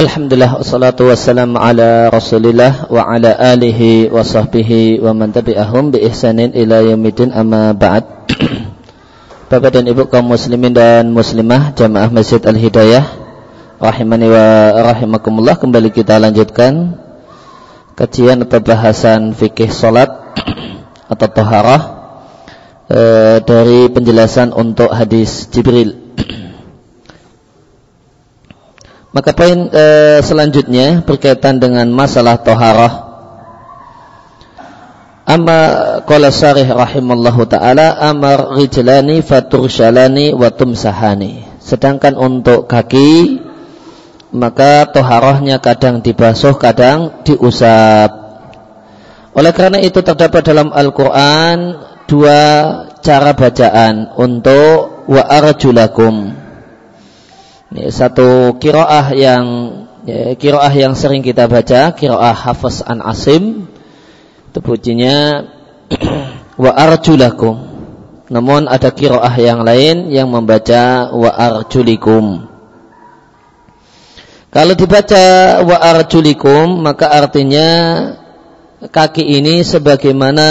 Alhamdulillah 0.00 0.64
wassalatu 0.64 1.12
wassalamu 1.12 1.60
ala 1.60 2.08
Rasulillah 2.08 2.88
wa 2.88 3.04
ala 3.04 3.36
alihi 3.36 4.08
wa 4.08 4.24
sahbihi 4.24 4.96
wa 4.96 5.12
man 5.12 5.28
tabi'ahum 5.28 5.92
bi 5.92 6.00
ihsanin 6.08 6.56
ila 6.56 6.80
yaumil 6.80 7.28
amma 7.28 7.76
ba'd. 7.76 8.08
Bapak 9.52 9.76
dan 9.76 9.84
Ibu 9.84 10.08
kaum 10.08 10.32
muslimin 10.32 10.72
dan 10.72 11.12
muslimah 11.12 11.76
jamaah 11.76 12.08
Masjid 12.08 12.40
Al-Hidayah 12.40 13.04
rahimani 13.76 14.32
wa 14.32 14.72
rahimakumullah 14.88 15.60
kembali 15.60 15.92
kita 15.92 16.16
lanjutkan 16.16 16.96
kajian 17.92 18.40
atau 18.48 18.64
bahasan 18.64 19.36
fikih 19.36 19.68
salat 19.68 20.08
atau 21.12 21.28
taharah 21.28 21.82
e, 22.88 23.00
dari 23.44 23.92
penjelasan 23.92 24.56
untuk 24.56 24.96
hadis 24.96 25.52
Jibril 25.52 25.99
Maka 29.10 29.34
poin 29.34 29.66
e, 29.74 29.84
selanjutnya 30.22 31.02
berkaitan 31.02 31.58
dengan 31.58 31.90
masalah 31.90 32.38
toharah. 32.38 33.10
Amma 35.26 35.60
qala 36.06 36.30
syarih 36.30 36.66
rahimallahu 36.70 37.46
taala 37.46 37.98
amar 38.06 38.54
rijlani 38.54 39.22
faturshalani 39.22 40.30
wa 40.34 40.50
tumsahani. 40.54 41.42
Sedangkan 41.58 42.14
untuk 42.14 42.70
kaki 42.70 43.42
maka 44.30 44.86
toharahnya 44.94 45.58
kadang 45.58 46.02
dibasuh, 46.06 46.54
kadang 46.54 47.26
diusap. 47.26 48.10
Oleh 49.34 49.50
karena 49.54 49.82
itu 49.82 50.02
terdapat 50.02 50.42
dalam 50.42 50.70
Al-Quran 50.70 51.58
dua 52.06 52.42
cara 53.02 53.34
bacaan 53.34 54.14
untuk 54.18 55.06
wa 55.06 55.22
arjulakum 55.26 56.34
Ya, 57.70 57.86
satu 57.94 58.58
kiroah 58.58 59.14
yang 59.14 59.44
ya, 60.02 60.34
kiroah 60.34 60.74
yang 60.74 60.98
sering 60.98 61.22
kita 61.22 61.46
baca, 61.46 61.94
kiroah 61.94 62.34
hafaz 62.34 62.82
an 62.82 62.98
asim, 62.98 63.70
itu 64.50 64.58
bunyinya 64.58 65.46
wa 66.62 66.70
arjulakum. 66.74 67.70
Namun 68.26 68.66
ada 68.66 68.90
kiroah 68.90 69.34
yang 69.38 69.62
lain 69.62 70.10
yang 70.10 70.26
membaca 70.26 71.14
wa 71.14 71.30
arjulikum. 71.30 72.50
Kalau 74.50 74.74
dibaca 74.74 75.62
wa 75.62 75.78
arjulikum 75.78 76.82
maka 76.82 77.06
artinya 77.06 77.68
kaki 78.90 79.22
ini 79.38 79.62
sebagaimana 79.62 80.46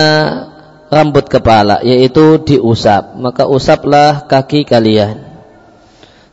rambut 0.87 1.27
kepala 1.27 1.83
yaitu 1.83 2.39
diusap. 2.39 3.19
Maka 3.19 3.43
usaplah 3.43 4.23
kaki 4.23 4.63
kalian. 4.63 5.28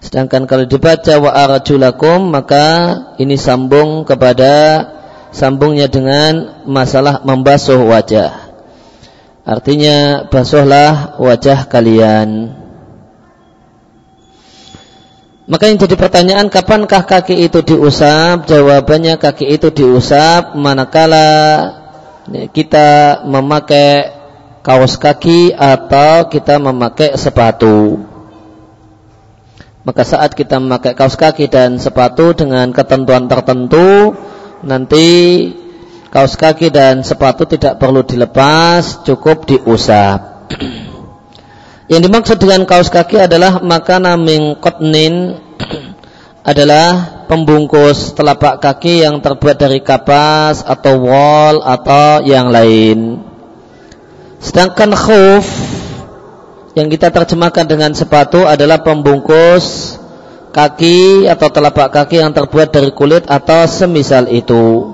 Sedangkan 0.06 0.46
kalau 0.46 0.70
dibaca 0.70 1.18
wa 1.18 1.34
arjulakum 1.34 2.30
maka 2.30 2.94
ini 3.18 3.34
sambung 3.34 4.06
kepada 4.06 4.86
sambungnya 5.34 5.90
dengan 5.90 6.62
masalah 6.62 7.26
membasuh 7.26 7.82
wajah. 7.82 8.54
Artinya 9.42 10.30
basuhlah 10.30 11.18
wajah 11.18 11.66
kalian. 11.66 12.54
Maka 15.50 15.70
yang 15.70 15.78
jadi 15.78 15.98
pertanyaan 15.98 16.54
kapankah 16.54 17.02
kaki 17.02 17.42
itu 17.42 17.66
diusap? 17.66 18.46
Jawabannya 18.46 19.18
kaki 19.18 19.58
itu 19.58 19.74
diusap 19.74 20.54
manakala 20.54 21.26
kita 22.54 23.22
memakai 23.26 24.14
kaos 24.62 24.98
kaki 24.98 25.50
atau 25.54 26.30
kita 26.30 26.62
memakai 26.62 27.14
sepatu. 27.18 28.02
Maka 29.86 30.02
saat 30.02 30.34
kita 30.34 30.58
memakai 30.58 30.98
kaos 30.98 31.14
kaki 31.14 31.46
dan 31.46 31.78
sepatu 31.78 32.34
dengan 32.34 32.74
ketentuan 32.74 33.30
tertentu, 33.30 34.18
nanti 34.66 35.06
kaos 36.10 36.34
kaki 36.34 36.74
dan 36.74 37.06
sepatu 37.06 37.46
tidak 37.46 37.78
perlu 37.78 38.02
dilepas, 38.02 39.06
cukup 39.06 39.46
diusap. 39.46 40.50
Yang 41.86 42.02
dimaksud 42.02 42.36
dengan 42.42 42.66
kaos 42.66 42.90
kaki 42.90 43.30
adalah 43.30 43.62
makanan 43.62 44.26
min 44.26 44.58
qatnin 44.58 45.38
adalah 46.50 47.22
pembungkus 47.30 48.10
telapak 48.18 48.58
kaki 48.58 49.06
yang 49.06 49.22
terbuat 49.22 49.54
dari 49.54 49.86
kapas 49.86 50.66
atau 50.66 50.98
wol 50.98 51.62
atau 51.62 52.26
yang 52.26 52.50
lain. 52.50 53.22
Sedangkan 54.42 54.98
khuf 54.98 55.46
yang 56.76 56.92
kita 56.92 57.08
terjemahkan 57.08 57.64
dengan 57.64 57.96
sepatu 57.96 58.44
adalah 58.44 58.84
pembungkus 58.84 59.96
kaki 60.52 61.24
atau 61.24 61.48
telapak 61.48 61.88
kaki 61.88 62.20
yang 62.20 62.36
terbuat 62.36 62.68
dari 62.68 62.92
kulit 62.92 63.24
atau 63.24 63.64
semisal 63.64 64.28
itu. 64.28 64.92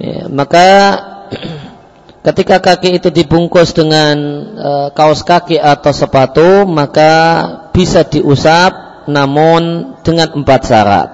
Ya, 0.00 0.32
maka 0.32 0.68
ketika 2.32 2.56
kaki 2.56 2.96
itu 2.96 3.12
dibungkus 3.12 3.76
dengan 3.76 4.16
e, 4.56 4.70
kaos 4.96 5.20
kaki 5.20 5.60
atau 5.60 5.92
sepatu, 5.92 6.64
maka 6.64 7.12
bisa 7.76 8.08
diusap 8.08 9.04
namun 9.12 9.92
dengan 10.04 10.32
empat 10.40 10.60
syarat. 10.64 11.08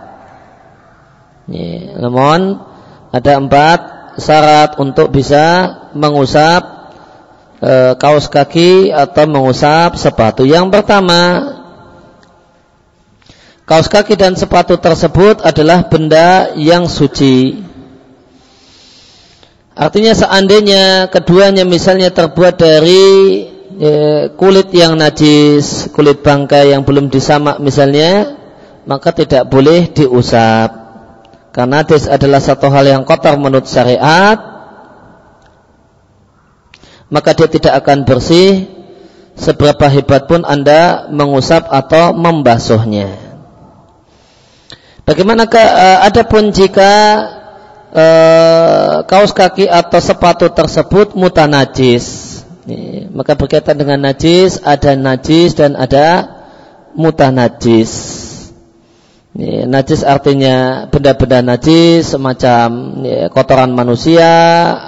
Ya, 1.51 1.99
namun 1.99 2.63
ada 3.11 3.43
empat 3.43 3.81
syarat 4.23 4.79
untuk 4.79 5.11
bisa 5.15 5.71
mengusap 5.95 6.74
e, 7.61 7.95
kaos 7.99 8.27
kaki 8.27 8.91
atau 8.91 9.25
mengusap 9.29 9.99
sepatu. 9.99 10.43
Yang 10.49 10.71
pertama, 10.73 11.21
kaos 13.69 13.87
kaki 13.87 14.19
dan 14.19 14.35
sepatu 14.35 14.79
tersebut 14.81 15.43
adalah 15.45 15.87
benda 15.87 16.55
yang 16.59 16.87
suci. 16.91 17.63
Artinya 19.75 20.15
seandainya 20.15 21.11
keduanya 21.11 21.67
misalnya 21.67 22.15
terbuat 22.15 22.55
dari 22.55 23.07
e, 23.75 23.91
kulit 24.39 24.71
yang 24.71 24.95
najis, 24.95 25.91
kulit 25.91 26.23
bangkai 26.23 26.71
yang 26.71 26.87
belum 26.87 27.11
disamak 27.11 27.59
misalnya, 27.59 28.39
maka 28.87 29.11
tidak 29.11 29.51
boleh 29.51 29.91
diusap. 29.91 30.87
Karena 31.55 31.87
adalah 31.87 32.43
satu 32.43 32.67
hal 32.67 32.87
yang 32.87 33.03
kotor 33.07 33.39
menurut 33.39 33.67
syariat 33.71 34.54
maka 37.15 37.31
dia 37.31 37.47
tidak 37.47 37.79
akan 37.79 38.03
bersih 38.03 38.67
seberapa 39.39 39.87
hebat 39.87 40.27
pun 40.27 40.43
Anda 40.43 41.07
mengusap 41.15 41.71
atau 41.71 42.11
membasuhnya. 42.11 43.23
Bagaimanakah 45.07 45.67
uh, 45.69 45.99
adapun 46.11 46.51
jika 46.51 46.91
uh, 47.95 49.07
kaos 49.07 49.31
kaki 49.31 49.71
atau 49.71 50.03
sepatu 50.03 50.51
tersebut 50.51 51.15
mutanajis? 51.15 52.35
Nih, 52.67 53.13
maka 53.15 53.39
berkaitan 53.39 53.79
dengan 53.79 54.11
najis, 54.11 54.59
ada 54.65 54.97
najis 54.99 55.55
dan 55.55 55.79
ada 55.79 56.25
mutanajis. 56.97 57.93
Nih, 59.37 59.69
najis 59.69 60.01
artinya 60.03 60.89
benda-benda 60.89 61.45
najis 61.45 62.17
semacam 62.17 62.67
nih, 63.05 63.29
kotoran 63.29 63.77
manusia, 63.77 64.33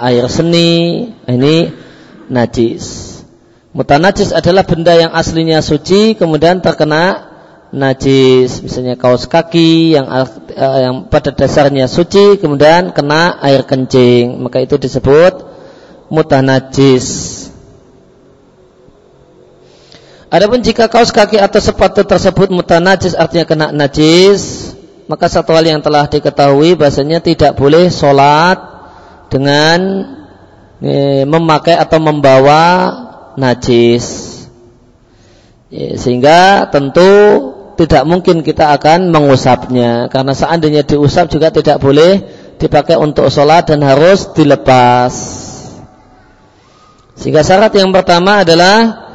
air 0.01 0.25
seni. 0.25 1.05
Ini 1.29 1.86
najis. 2.27 3.17
Mutanajis 3.75 4.33
adalah 4.33 4.65
benda 4.65 4.95
yang 4.95 5.13
aslinya 5.13 5.61
suci 5.61 6.17
kemudian 6.17 6.63
terkena 6.63 7.29
najis, 7.69 8.63
misalnya 8.63 8.95
kaos 8.95 9.27
kaki 9.27 9.93
yang 9.93 10.07
uh, 10.07 10.27
yang 10.55 10.95
pada 11.11 11.35
dasarnya 11.35 11.91
suci 11.91 12.39
kemudian 12.39 12.95
kena 12.95 13.37
air 13.43 13.67
kencing, 13.67 14.39
maka 14.39 14.63
itu 14.63 14.79
disebut 14.79 15.45
mutanajis. 16.07 17.35
Adapun 20.27 20.59
jika 20.59 20.91
kaos 20.91 21.15
kaki 21.15 21.39
atau 21.39 21.63
sepatu 21.63 22.03
tersebut 22.03 22.51
mutanajis 22.51 23.15
artinya 23.15 23.47
kena 23.47 23.67
najis, 23.71 24.75
maka 25.07 25.31
satu 25.31 25.55
hal 25.55 25.63
yang 25.63 25.79
telah 25.79 26.03
diketahui 26.07 26.75
bahasanya 26.75 27.23
tidak 27.23 27.55
boleh 27.55 27.87
sholat 27.87 28.59
dengan 29.31 29.79
memakai 31.25 31.75
atau 31.77 31.97
membawa 32.01 32.63
najis. 33.37 34.35
Sehingga 35.73 36.71
tentu 36.71 37.11
tidak 37.77 38.03
mungkin 38.09 38.41
kita 38.41 38.73
akan 38.73 39.13
mengusapnya 39.13 40.09
karena 40.09 40.33
seandainya 40.33 40.81
diusap 40.81 41.29
juga 41.29 41.53
tidak 41.53 41.77
boleh 41.77 42.25
dipakai 42.57 42.97
untuk 42.97 43.29
sholat 43.29 43.69
dan 43.69 43.85
harus 43.85 44.33
dilepas. 44.33 45.13
Sehingga 47.17 47.45
syarat 47.45 47.73
yang 47.73 47.93
pertama 47.93 48.45
adalah 48.45 49.05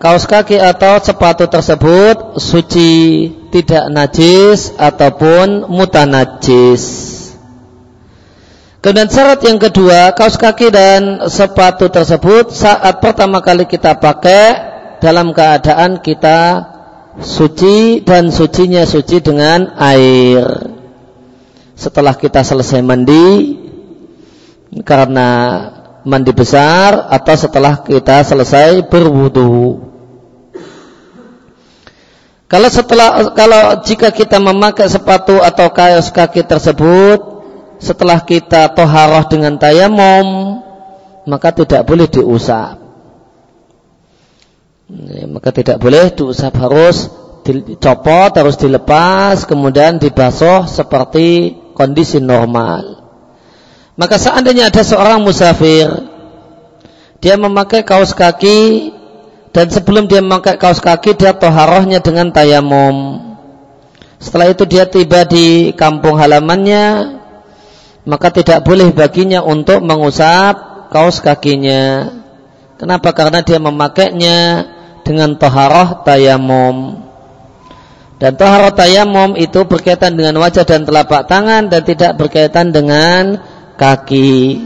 kaos 0.00 0.24
kaki 0.24 0.56
atau 0.56 1.00
sepatu 1.00 1.44
tersebut 1.48 2.40
suci, 2.40 3.28
tidak 3.52 3.84
najis 3.92 4.72
ataupun 4.80 5.68
mutanajis. 5.68 7.19
Kemudian 8.80 9.12
syarat 9.12 9.44
yang 9.44 9.60
kedua, 9.60 10.16
kaos 10.16 10.40
kaki 10.40 10.72
dan 10.72 11.28
sepatu 11.28 11.92
tersebut 11.92 12.48
saat 12.48 12.96
pertama 12.96 13.44
kali 13.44 13.68
kita 13.68 14.00
pakai 14.00 14.56
dalam 15.04 15.36
keadaan 15.36 16.00
kita 16.00 16.64
suci 17.20 18.00
dan 18.00 18.32
sucinya 18.32 18.88
suci 18.88 19.20
dengan 19.20 19.76
air. 19.76 20.72
setelah 21.80 22.12
kita 22.12 22.44
selesai 22.44 22.84
mandi 22.84 23.56
karena 24.84 25.28
mandi 26.04 26.28
besar 26.28 27.08
atau 27.08 27.32
setelah 27.40 27.80
kita 27.80 28.20
selesai 28.20 28.84
berwudu. 28.84 29.80
Kalau 32.44 32.68
setelah 32.68 33.32
kalau 33.32 33.80
jika 33.80 34.12
kita 34.12 34.36
memakai 34.36 34.92
sepatu 34.92 35.40
atau 35.40 35.72
kaos 35.72 36.12
kaki 36.12 36.44
tersebut 36.44 37.39
setelah 37.80 38.20
kita 38.22 38.70
toharoh 38.76 39.24
dengan 39.26 39.56
tayamum 39.56 40.60
maka 41.24 41.50
tidak 41.56 41.88
boleh 41.88 42.06
diusap. 42.06 42.76
Maka 45.30 45.50
tidak 45.54 45.78
boleh 45.80 46.12
diusap 46.12 46.52
harus 46.60 47.08
dicopot 47.40 48.36
harus 48.36 48.60
dilepas 48.60 49.48
kemudian 49.48 49.96
dibasuh 49.96 50.68
seperti 50.68 51.56
kondisi 51.72 52.20
normal. 52.20 53.00
Maka 53.96 54.20
seandainya 54.20 54.68
ada 54.68 54.82
seorang 54.84 55.24
musafir 55.24 55.88
dia 57.20 57.36
memakai 57.36 57.84
kaos 57.84 58.16
kaki 58.16 58.92
dan 59.52 59.68
sebelum 59.68 60.08
dia 60.08 60.24
memakai 60.24 60.56
kaos 60.56 60.80
kaki 60.80 61.16
dia 61.16 61.36
toharohnya 61.36 62.00
dengan 62.00 62.32
tayamum. 62.32 63.28
Setelah 64.20 64.52
itu 64.52 64.64
dia 64.68 64.84
tiba 64.84 65.24
di 65.24 65.72
kampung 65.76 66.16
halamannya, 66.20 67.19
maka 68.10 68.34
tidak 68.34 68.66
boleh 68.66 68.90
baginya 68.90 69.38
untuk 69.46 69.78
mengusap 69.86 70.90
kaos 70.90 71.22
kakinya. 71.22 72.10
Kenapa? 72.74 73.14
Karena 73.14 73.46
dia 73.46 73.62
memakainya 73.62 74.66
dengan 75.06 75.38
toharoh 75.38 76.02
tayamum. 76.02 77.06
Dan 78.18 78.34
toharoh 78.34 78.74
tayamum 78.74 79.38
itu 79.38 79.62
berkaitan 79.62 80.18
dengan 80.18 80.42
wajah 80.42 80.66
dan 80.66 80.82
telapak 80.82 81.30
tangan 81.30 81.70
dan 81.70 81.86
tidak 81.86 82.18
berkaitan 82.18 82.74
dengan 82.74 83.38
kaki. 83.78 84.58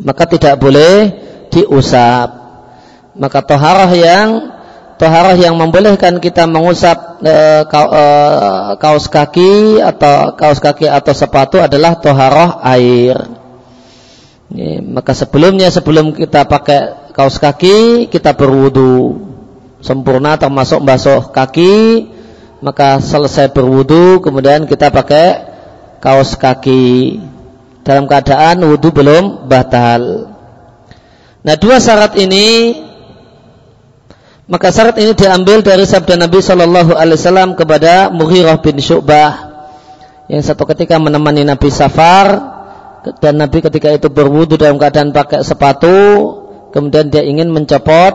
Maka 0.00 0.24
tidak 0.32 0.56
boleh 0.56 1.12
diusap. 1.52 2.32
Maka 3.20 3.44
toharah 3.44 3.92
yang 3.92 4.57
toharah 4.98 5.38
yang 5.38 5.54
membolehkan 5.54 6.18
kita 6.18 6.44
mengusap 6.50 7.22
e, 7.22 7.34
e, 7.64 8.04
kaos 8.82 9.06
kaki 9.06 9.78
atau 9.78 10.34
kaos 10.34 10.58
kaki 10.58 10.90
atau 10.90 11.14
sepatu 11.14 11.62
adalah 11.62 11.96
toharah 12.02 12.58
air. 12.66 13.16
Ini, 14.50 14.82
maka 14.82 15.14
sebelumnya 15.14 15.70
sebelum 15.70 16.12
kita 16.12 16.44
pakai 16.50 17.14
kaos 17.14 17.38
kaki 17.38 18.10
kita 18.10 18.34
berwudu 18.34 19.22
sempurna 19.78 20.34
termasuk 20.34 20.82
basuh 20.82 21.30
kaki 21.30 22.06
maka 22.58 22.98
selesai 22.98 23.54
berwudu 23.54 24.18
kemudian 24.18 24.66
kita 24.66 24.90
pakai 24.90 25.46
kaos 26.02 26.34
kaki 26.34 27.22
dalam 27.86 28.10
keadaan 28.10 28.66
wudhu 28.66 28.90
belum 28.90 29.46
batal. 29.46 30.34
Nah 31.42 31.54
dua 31.54 31.78
syarat 31.78 32.18
ini 32.18 32.74
maka 34.48 34.72
syarat 34.72 34.96
ini 34.96 35.12
diambil 35.12 35.60
dari 35.60 35.84
sabda 35.84 36.16
Nabi 36.16 36.40
Shallallahu 36.40 36.96
Alaihi 36.96 37.20
Wasallam 37.20 37.52
kepada 37.52 38.08
Mughirah 38.08 38.56
bin 38.64 38.80
Syu'bah. 38.80 39.60
Yang 40.24 40.52
satu 40.52 40.64
ketika 40.64 40.96
menemani 40.96 41.44
Nabi 41.44 41.68
Safar 41.68 42.56
dan 43.20 43.36
Nabi 43.36 43.60
ketika 43.60 43.92
itu 43.92 44.08
berwudhu 44.08 44.56
dalam 44.56 44.80
keadaan 44.80 45.12
pakai 45.12 45.44
sepatu 45.44 45.96
kemudian 46.72 47.08
dia 47.08 47.24
ingin 47.24 47.52
mencopot 47.52 48.12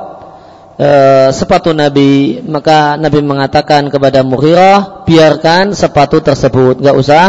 e, 0.82 0.90
sepatu 1.30 1.70
Nabi. 1.70 2.42
Maka 2.42 2.98
Nabi 2.98 3.22
mengatakan 3.22 3.94
kepada 3.94 4.26
Mughirah 4.26 5.06
biarkan 5.06 5.78
sepatu 5.78 6.18
tersebut 6.18 6.82
nggak 6.82 6.98
usah 6.98 7.26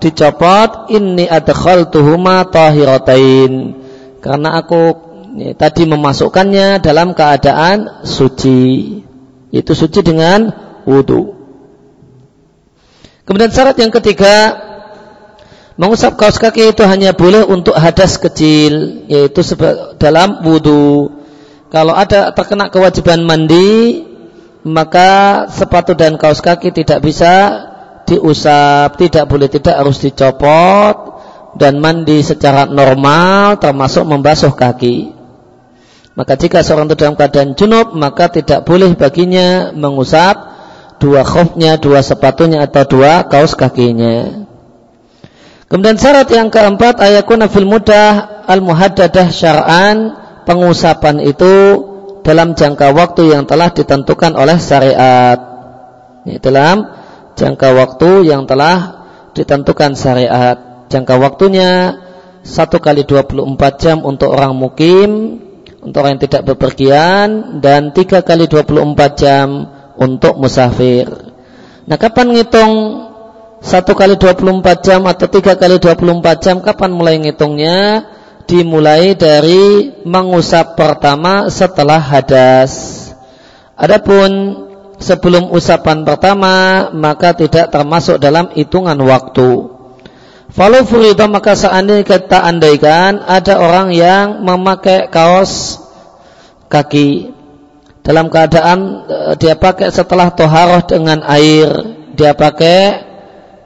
dicopot. 0.00 0.88
Inni 0.96 1.28
adkhaltuhuma 1.28 2.48
tahiratain. 2.48 3.84
Karena 4.24 4.58
aku 4.64 5.05
ya, 5.36 5.52
tadi 5.54 5.84
memasukkannya 5.84 6.80
dalam 6.80 7.12
keadaan 7.12 8.04
suci. 8.04 8.60
Itu 9.52 9.72
suci 9.72 10.00
dengan 10.02 10.50
wudu. 10.84 11.36
Kemudian 13.26 13.50
syarat 13.50 13.74
yang 13.82 13.90
ketiga 13.90 14.54
mengusap 15.74 16.14
kaos 16.16 16.38
kaki 16.38 16.72
itu 16.72 16.82
hanya 16.86 17.12
boleh 17.12 17.42
untuk 17.44 17.74
hadas 17.74 18.16
kecil 18.22 19.06
yaitu 19.10 19.42
dalam 19.98 20.46
wudu. 20.46 21.10
Kalau 21.68 21.92
ada 21.92 22.30
terkena 22.30 22.70
kewajiban 22.70 23.26
mandi 23.26 24.06
maka 24.66 25.46
sepatu 25.50 25.98
dan 25.98 26.18
kaos 26.18 26.38
kaki 26.38 26.70
tidak 26.70 27.02
bisa 27.02 27.66
diusap, 28.06 28.94
tidak 28.98 29.26
boleh 29.26 29.50
tidak 29.50 29.74
harus 29.74 29.98
dicopot 29.98 31.18
dan 31.58 31.82
mandi 31.82 32.22
secara 32.22 32.70
normal 32.70 33.58
termasuk 33.58 34.06
membasuh 34.06 34.54
kaki. 34.54 35.15
Maka 36.16 36.32
jika 36.40 36.64
seorang 36.64 36.88
itu 36.88 36.96
dalam 36.96 37.14
keadaan 37.14 37.52
junub 37.52 37.92
maka 37.92 38.32
tidak 38.32 38.64
boleh 38.64 38.96
baginya 38.96 39.70
mengusap 39.76 40.34
dua 40.96 41.20
khufnya, 41.28 41.76
dua 41.76 42.00
sepatunya 42.00 42.64
atau 42.64 42.88
dua 42.88 43.28
kaos 43.28 43.52
kakinya. 43.52 44.48
Kemudian 45.68 46.00
syarat 46.00 46.30
yang 46.32 46.48
keempat 46.48 47.04
ayakuna 47.04 47.52
fil 47.52 47.68
mudah 47.68 48.44
al 48.48 48.64
muhaddadah 48.64 49.28
syar'an 49.28 49.96
pengusapan 50.48 51.20
itu 51.20 51.84
dalam 52.24 52.56
jangka 52.56 52.96
waktu 52.96 53.36
yang 53.36 53.44
telah 53.44 53.68
ditentukan 53.76 54.32
oleh 54.40 54.56
syariat. 54.56 55.36
Ini 56.24 56.40
dalam 56.40 56.86
jangka 57.36 57.68
waktu 57.76 58.24
yang 58.24 58.48
telah 58.48 59.04
ditentukan 59.36 59.92
syariat. 59.98 60.88
Jangka 60.88 61.18
waktunya 61.20 62.00
satu 62.46 62.80
kali 62.80 63.04
24 63.04 63.82
jam 63.82 64.06
untuk 64.06 64.32
orang 64.32 64.54
mukim, 64.54 65.42
untuk 65.86 66.02
orang 66.02 66.18
yang 66.18 66.24
tidak 66.26 66.42
bepergian, 66.50 67.62
dan 67.62 67.94
tiga 67.94 68.26
kali 68.26 68.50
24 68.50 69.14
jam 69.14 69.70
untuk 69.94 70.34
musafir. 70.34 71.06
Nah, 71.86 71.94
kapan 71.94 72.34
ngitung 72.34 73.06
satu 73.62 73.94
kali 73.94 74.18
24 74.18 74.82
jam 74.82 75.06
atau 75.06 75.30
tiga 75.30 75.54
kali 75.54 75.78
24 75.78 76.42
jam? 76.42 76.58
Kapan 76.58 76.90
mulai 76.90 77.22
ngitungnya? 77.22 78.02
Dimulai 78.46 79.14
dari 79.14 79.94
mengusap 80.02 80.74
pertama 80.78 81.50
setelah 81.50 81.98
hadas. 81.98 83.06
Adapun 83.74 84.30
sebelum 85.02 85.50
usapan 85.50 86.06
pertama 86.06 86.88
maka 86.94 87.34
tidak 87.34 87.70
termasuk 87.74 88.18
dalam 88.22 88.50
hitungan 88.54 88.98
waktu. 89.02 89.75
Falau 90.46 90.86
furida 90.86 91.26
maka 91.26 91.58
seandainya 91.58 92.06
kita 92.06 92.38
andaikan 92.46 93.18
ada 93.26 93.58
orang 93.58 93.90
yang 93.90 94.46
memakai 94.46 95.10
kaos 95.10 95.82
kaki 96.70 97.34
dalam 98.06 98.30
keadaan 98.30 99.02
e, 99.10 99.18
dia 99.42 99.58
pakai 99.58 99.90
setelah 99.90 100.30
toharoh 100.30 100.86
dengan 100.86 101.26
air 101.26 101.66
dia 102.14 102.30
pakai 102.38 103.02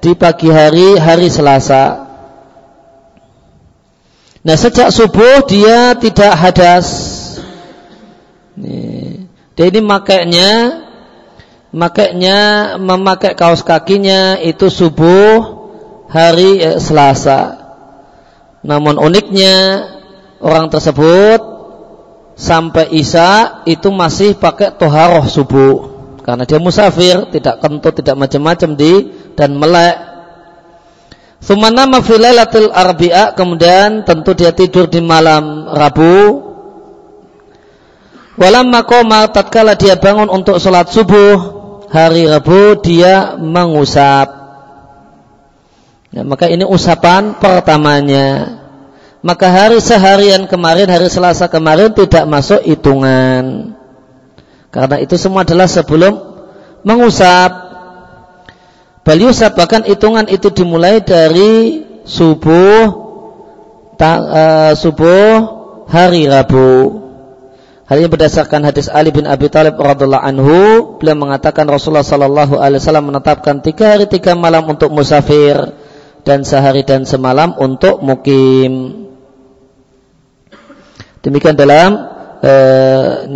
di 0.00 0.16
pagi 0.16 0.48
hari 0.48 0.96
hari 0.96 1.28
Selasa. 1.28 2.08
Nah 4.40 4.56
sejak 4.56 4.88
subuh 4.88 5.44
dia 5.44 5.92
tidak 6.00 6.32
hadas. 6.32 6.88
Dia 8.56 9.64
ini 9.68 9.80
makainya 9.84 10.80
makainya 11.76 12.38
memakai 12.80 13.36
kaos 13.36 13.60
kakinya 13.60 14.40
itu 14.40 14.72
subuh 14.72 15.59
hari 16.10 16.58
eh, 16.58 16.76
Selasa. 16.82 17.56
Namun 18.60 19.00
uniknya 19.00 19.88
orang 20.42 20.68
tersebut 20.68 21.40
sampai 22.36 22.92
Isya 22.92 23.64
itu 23.64 23.88
masih 23.88 24.36
pakai 24.36 24.76
toharoh 24.76 25.24
subuh 25.24 26.00
karena 26.20 26.44
dia 26.44 26.60
musafir, 26.60 27.32
tidak 27.32 27.58
kentut, 27.64 27.96
tidak 27.96 28.16
macam-macam 28.20 28.76
di 28.76 28.92
dan 29.34 29.56
melek. 29.56 29.96
Sumana 31.40 31.88
mafilatil 31.88 32.68
arbi'a 32.68 33.32
kemudian 33.32 34.04
tentu 34.04 34.36
dia 34.36 34.52
tidur 34.52 34.86
di 34.92 35.00
malam 35.00 35.72
Rabu. 35.72 36.46
Walam 38.36 38.68
makoma 38.68 39.28
tatkala 39.32 39.76
dia 39.76 39.96
bangun 39.96 40.28
untuk 40.28 40.60
sholat 40.60 40.92
subuh 40.92 41.36
hari 41.88 42.28
Rabu 42.28 42.76
dia 42.84 43.40
mengusap. 43.40 44.39
Ya, 46.10 46.26
maka 46.26 46.50
ini 46.50 46.66
usapan 46.66 47.38
pertamanya. 47.38 48.58
Maka 49.22 49.46
hari 49.46 49.78
seharian 49.78 50.50
kemarin, 50.50 50.90
hari 50.90 51.06
Selasa 51.06 51.46
kemarin 51.46 51.94
tidak 51.94 52.26
masuk 52.26 52.58
hitungan. 52.66 53.76
Karena 54.74 54.96
itu 54.98 55.14
semua 55.14 55.46
adalah 55.46 55.70
sebelum 55.70 56.18
mengusap. 56.82 57.70
Baliusap 59.06 59.54
bahkan 59.56 59.86
hitungan 59.86 60.26
itu 60.28 60.50
dimulai 60.50 61.00
dari 61.00 61.82
subuh 62.04 62.84
ta, 63.94 64.12
uh, 64.18 64.72
subuh 64.74 65.30
hari 65.86 66.26
Rabu. 66.26 67.00
Hal 67.86 67.96
ini 67.98 68.06
berdasarkan 68.06 68.62
hadis 68.66 68.86
Ali 68.86 69.10
bin 69.10 69.26
Abi 69.26 69.50
Thalib 69.50 69.74
radhiallahu 69.74 70.22
anhu, 70.22 70.58
beliau 71.02 71.18
mengatakan 71.18 71.66
Rasulullah 71.66 72.06
sallallahu 72.06 72.54
alaihi 72.54 72.78
wasallam 72.78 73.10
menetapkan 73.10 73.58
tiga 73.66 73.98
hari 73.98 74.06
tiga 74.06 74.38
malam 74.38 74.62
untuk 74.70 74.94
musafir 74.94 75.58
dan 76.22 76.46
sehari 76.46 76.86
dan 76.86 77.04
semalam 77.08 77.56
untuk 77.56 78.00
mukim. 78.00 79.06
Demikian 81.20 81.52
dalam 81.56 81.90
uh, 82.40 83.28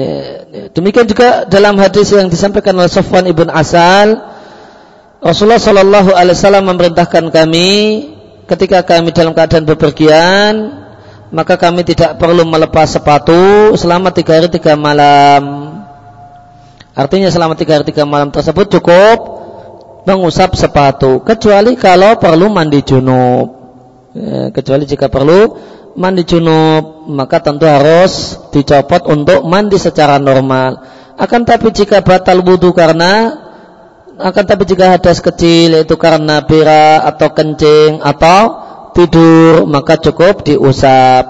demikian 0.72 1.04
juga 1.04 1.44
dalam 1.44 1.76
hadis 1.76 2.12
yang 2.16 2.32
disampaikan 2.32 2.72
oleh 2.80 2.88
Sofwan 2.88 3.28
ibn 3.28 3.52
Asal, 3.52 4.16
Rasulullah 5.20 5.60
sallallahu 5.60 6.16
alaihi 6.16 6.36
wasallam 6.36 6.64
memerintahkan 6.72 7.28
kami 7.28 7.70
ketika 8.48 8.84
kami 8.84 9.12
dalam 9.12 9.32
keadaan 9.36 9.64
bepergian 9.68 10.84
maka 11.34 11.58
kami 11.58 11.82
tidak 11.82 12.14
perlu 12.14 12.46
melepas 12.46 12.94
sepatu 12.94 13.74
selama 13.74 14.14
tiga 14.14 14.38
hari 14.38 14.46
tiga 14.46 14.78
malam. 14.78 15.74
Artinya 16.94 17.26
selama 17.26 17.58
tiga 17.58 17.74
hari 17.74 17.90
tiga 17.90 18.06
malam 18.06 18.30
tersebut 18.30 18.70
cukup 18.78 19.43
mengusap 20.04 20.56
sepatu, 20.56 21.24
kecuali 21.24 21.76
kalau 21.76 22.20
perlu 22.20 22.52
mandi 22.52 22.84
junub. 22.84 23.64
Ya, 24.14 24.54
kecuali 24.54 24.86
jika 24.86 25.10
perlu 25.10 25.58
mandi 25.98 26.22
junub, 26.22 27.08
maka 27.10 27.40
tentu 27.40 27.66
harus 27.66 28.38
dicopot 28.52 29.08
untuk 29.10 29.42
mandi 29.48 29.80
secara 29.80 30.20
normal. 30.20 30.80
Akan 31.14 31.46
tapi 31.46 31.70
jika 31.70 32.02
batal 32.02 32.42
wudhu 32.42 32.74
karena 32.74 33.42
akan 34.14 34.44
tapi 34.46 34.62
jika 34.62 34.94
hadas 34.94 35.18
kecil 35.18 35.74
yaitu 35.74 35.98
karena 35.98 36.46
bira 36.46 37.02
atau 37.02 37.34
kencing 37.34 37.98
atau 37.98 38.62
tidur 38.94 39.66
maka 39.66 39.98
cukup 39.98 40.46
diusap. 40.46 41.26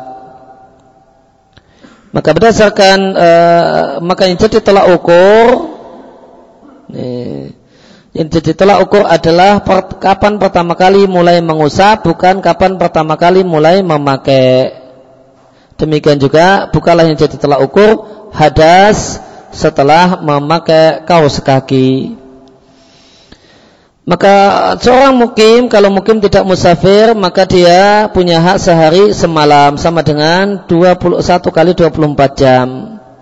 Maka 2.15 2.31
berdasarkan 2.31 2.99
uh, 3.17 3.85
maka 3.99 4.31
yang 4.31 4.39
jadi 4.39 4.63
tolak 4.63 4.87
ukur 4.95 5.75
nih, 6.93 7.57
yang 8.15 8.31
jadi 8.31 8.55
tolak 8.55 8.79
ukur 8.87 9.03
adalah 9.11 9.67
per, 9.67 9.99
kapan 9.99 10.39
pertama 10.39 10.79
kali 10.79 11.11
mulai 11.11 11.43
mengusap 11.43 12.07
bukan 12.07 12.39
kapan 12.39 12.79
pertama 12.79 13.19
kali 13.19 13.43
mulai 13.43 13.83
memakai. 13.83 14.71
Demikian 15.75 16.23
juga 16.23 16.71
bukalah 16.71 17.11
yang 17.11 17.19
jadi 17.19 17.35
tolak 17.35 17.67
ukur 17.67 18.07
hadas 18.31 19.19
setelah 19.51 20.23
memakai 20.23 21.03
kaos 21.03 21.43
kaki. 21.43 22.15
Maka 24.07 24.35
seorang 24.79 25.19
mukim 25.19 25.67
kalau 25.67 25.91
mukim 25.91 26.23
tidak 26.23 26.47
musafir 26.47 27.19
maka 27.19 27.51
dia 27.51 28.07
punya 28.15 28.39
hak 28.39 28.63
sehari 28.63 29.11
semalam 29.11 29.75
sama 29.75 30.07
dengan 30.07 30.63
21 30.71 31.19
kali 31.51 31.75
24 31.75 32.39
jam. 32.39 32.67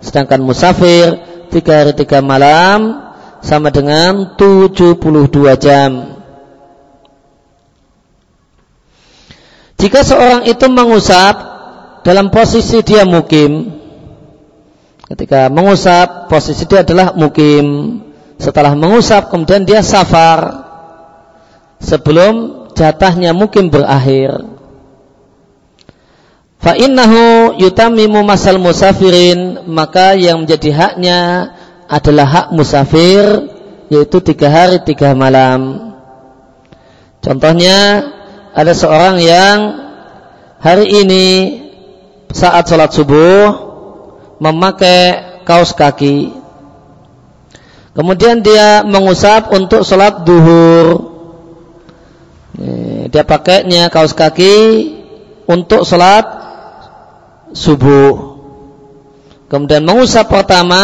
Sedangkan 0.05 0.37
musafir 0.37 1.17
3 1.49 1.65
hari 1.65 1.93
3 1.97 2.21
malam 2.21 3.12
sama 3.43 3.69
dengan 3.75 4.39
72 4.39 5.03
jam. 5.59 6.15
Jika 9.75 9.99
seorang 9.99 10.47
itu 10.47 10.63
mengusap 10.71 11.35
dalam 12.07 12.31
posisi 12.31 12.79
dia 12.87 13.03
mukim 13.03 13.83
ketika 15.11 15.51
mengusap 15.51 16.31
posisi 16.31 16.63
dia 16.63 16.87
adalah 16.87 17.11
mukim 17.11 17.99
setelah 18.39 18.79
mengusap 18.79 19.27
kemudian 19.27 19.67
dia 19.67 19.83
safar 19.83 20.63
sebelum 21.83 22.71
jatahnya 22.79 23.35
mungkin 23.35 23.67
berakhir. 23.67 24.55
Fa 26.63 26.79
innahu 26.79 27.59
yutamimu 27.59 28.23
masal 28.23 28.55
musafirin 28.55 29.67
maka 29.67 30.15
yang 30.15 30.47
menjadi 30.47 30.71
haknya 30.71 31.19
adalah 31.93 32.25
hak 32.25 32.47
musafir 32.57 33.21
yaitu 33.93 34.17
tiga 34.25 34.49
hari 34.49 34.81
tiga 34.81 35.13
malam. 35.13 35.93
Contohnya 37.21 38.09
ada 38.57 38.73
seorang 38.73 39.21
yang 39.21 39.57
hari 40.57 40.89
ini 40.89 41.25
saat 42.33 42.65
sholat 42.65 42.89
subuh 42.89 43.45
memakai 44.41 45.45
kaos 45.45 45.77
kaki. 45.77 46.33
Kemudian 47.93 48.41
dia 48.41 48.81
mengusap 48.81 49.53
untuk 49.53 49.85
sholat 49.85 50.25
duhur 50.25 51.13
dia 53.09 53.21
pakainya 53.25 53.93
kaos 53.93 54.13
kaki 54.13 54.57
untuk 55.45 55.85
sholat 55.85 56.25
subuh. 57.53 58.41
Kemudian 59.49 59.85
mengusap 59.85 60.33
pertama 60.33 60.81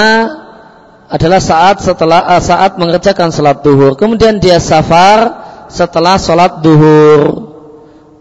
adalah 1.10 1.42
saat 1.42 1.82
setelah 1.82 2.22
uh, 2.30 2.38
saat 2.38 2.78
mengerjakan 2.78 3.34
sholat 3.34 3.66
duhur. 3.66 3.98
Kemudian 3.98 4.38
dia 4.38 4.62
safar 4.62 5.42
setelah 5.68 6.22
sholat 6.22 6.62
duhur. 6.62 7.50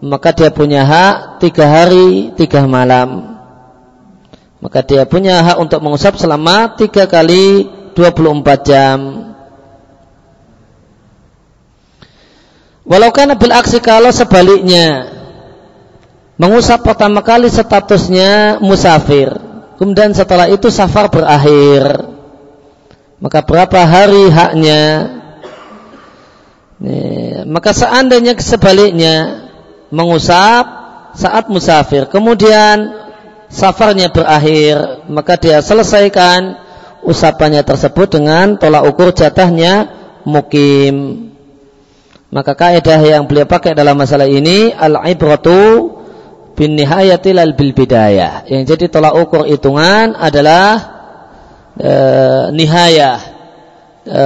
Maka 0.01 0.33
dia 0.33 0.49
punya 0.49 0.81
hak 0.83 1.43
tiga 1.43 1.69
hari 1.69 2.33
tiga 2.33 2.65
malam. 2.65 3.37
Maka 4.59 4.83
dia 4.83 5.05
punya 5.05 5.39
hak 5.39 5.57
untuk 5.61 5.79
mengusap 5.79 6.17
selama 6.19 6.75
tiga 6.75 7.05
kali 7.05 7.69
24 7.95 8.67
jam. 8.67 8.99
Walau 12.89 13.13
karena 13.13 13.37
bil 13.37 13.53
aksi 13.53 13.77
kalau 13.85 14.09
sebaliknya 14.09 15.13
mengusap 16.41 16.81
pertama 16.81 17.21
kali 17.21 17.45
statusnya 17.45 18.57
musafir, 18.65 19.29
kemudian 19.77 20.09
setelah 20.17 20.49
itu 20.49 20.73
safar 20.73 21.11
berakhir, 21.13 22.08
maka 23.19 23.39
berapa 23.43 23.79
hari 23.83 24.31
haknya? 24.31 24.83
Maka 27.43 27.75
seandainya 27.75 28.39
sebaliknya 28.39 29.47
mengusap 29.91 30.63
saat 31.19 31.51
musafir, 31.51 32.07
kemudian 32.07 32.95
safarnya 33.51 34.07
berakhir, 34.07 35.03
maka 35.11 35.35
dia 35.35 35.59
selesaikan 35.59 36.55
usapannya 37.03 37.63
tersebut 37.67 38.07
dengan 38.19 38.55
tolak 38.55 38.87
ukur 38.87 39.11
jatahnya 39.11 39.91
mukim. 40.23 41.27
Maka 42.29 42.53
kaidah 42.53 43.01
yang 43.01 43.25
beliau 43.25 43.49
pakai 43.49 43.73
dalam 43.73 43.97
masalah 43.97 44.29
ini 44.29 44.69
al-ibratu 44.69 45.91
bin 46.53 46.77
nihayati 46.77 47.33
lal 47.33 47.57
bil 47.57 47.73
bidayah. 47.73 48.45
Yang 48.45 48.77
jadi 48.77 48.85
tolak 48.87 49.17
ukur 49.17 49.49
hitungan 49.49 50.13
adalah 50.13 50.98
e, 51.77 51.93
nihayah. 52.55 53.19
E, 54.07 54.23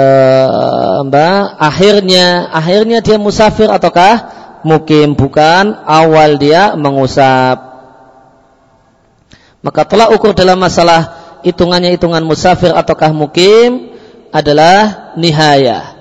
mbak, 1.04 1.42
akhirnya 1.60 2.48
akhirnya 2.54 3.04
dia 3.04 3.18
musafir 3.20 3.68
ataukah 3.68 4.32
mukim 4.64 5.18
bukan 5.18 5.84
awal 5.84 6.40
dia 6.40 6.78
mengusap. 6.80 7.74
Maka 9.64 9.82
tolak 9.88 10.12
ukur 10.16 10.36
dalam 10.36 10.60
masalah 10.60 11.40
hitungannya 11.44 11.96
hitungan 11.96 12.24
musafir 12.24 12.72
ataukah 12.72 13.12
mukim 13.12 13.96
adalah 14.32 15.14
nihayah 15.20 15.94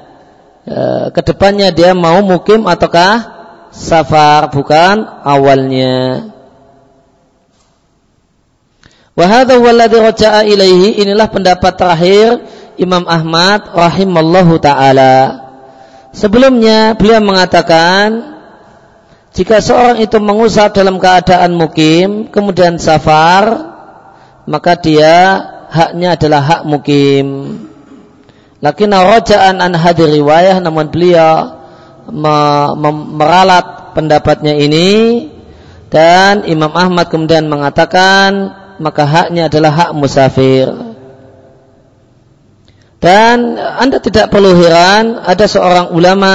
e, 0.66 0.78
ke 1.10 1.20
depannya 1.22 1.74
dia 1.74 1.92
mau 1.92 2.22
mukim 2.22 2.64
ataukah 2.66 3.42
safar 3.72 4.50
bukan 4.52 5.02
awalnya. 5.24 6.28
Wahada 9.12 9.60
walladhi 9.60 10.00
roja'a 10.00 10.40
ilaihi 10.48 11.04
inilah 11.04 11.28
pendapat 11.28 11.76
terakhir 11.76 12.40
Imam 12.80 13.04
Ahmad 13.04 13.68
rahimallahu 13.76 14.56
taala. 14.56 15.44
Sebelumnya 16.16 16.96
beliau 16.96 17.20
mengatakan 17.20 18.32
jika 19.36 19.60
seorang 19.60 20.00
itu 20.00 20.16
mengusap 20.16 20.72
dalam 20.72 20.96
keadaan 20.96 21.56
mukim 21.56 22.32
kemudian 22.32 22.80
safar 22.80 23.72
maka 24.48 24.80
dia 24.80 25.44
haknya 25.68 26.16
adalah 26.16 26.40
hak 26.40 26.62
mukim. 26.64 27.28
Lakin 28.64 28.96
roja'an 28.96 29.60
an 29.60 29.76
hadir 29.76 30.08
riwayah 30.08 30.56
namun 30.56 30.88
beliau 30.88 31.60
me, 32.08 32.36
me, 32.80 32.90
meralat 33.12 33.92
pendapatnya 33.92 34.56
ini 34.56 35.28
dan 35.92 36.48
Imam 36.48 36.72
Ahmad 36.72 37.12
kemudian 37.12 37.44
mengatakan 37.52 38.61
maka 38.82 39.06
haknya 39.06 39.46
adalah 39.46 39.70
hak 39.70 39.90
musafir. 39.94 40.66
Dan 43.02 43.58
Anda 43.58 43.98
tidak 43.98 44.30
perlu 44.30 44.54
heran 44.58 45.22
ada 45.22 45.46
seorang 45.46 45.90
ulama 45.94 46.34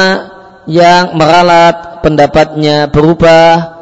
yang 0.67 1.15
meralat 1.15 2.03
pendapatnya 2.03 2.91
berubah 2.91 3.77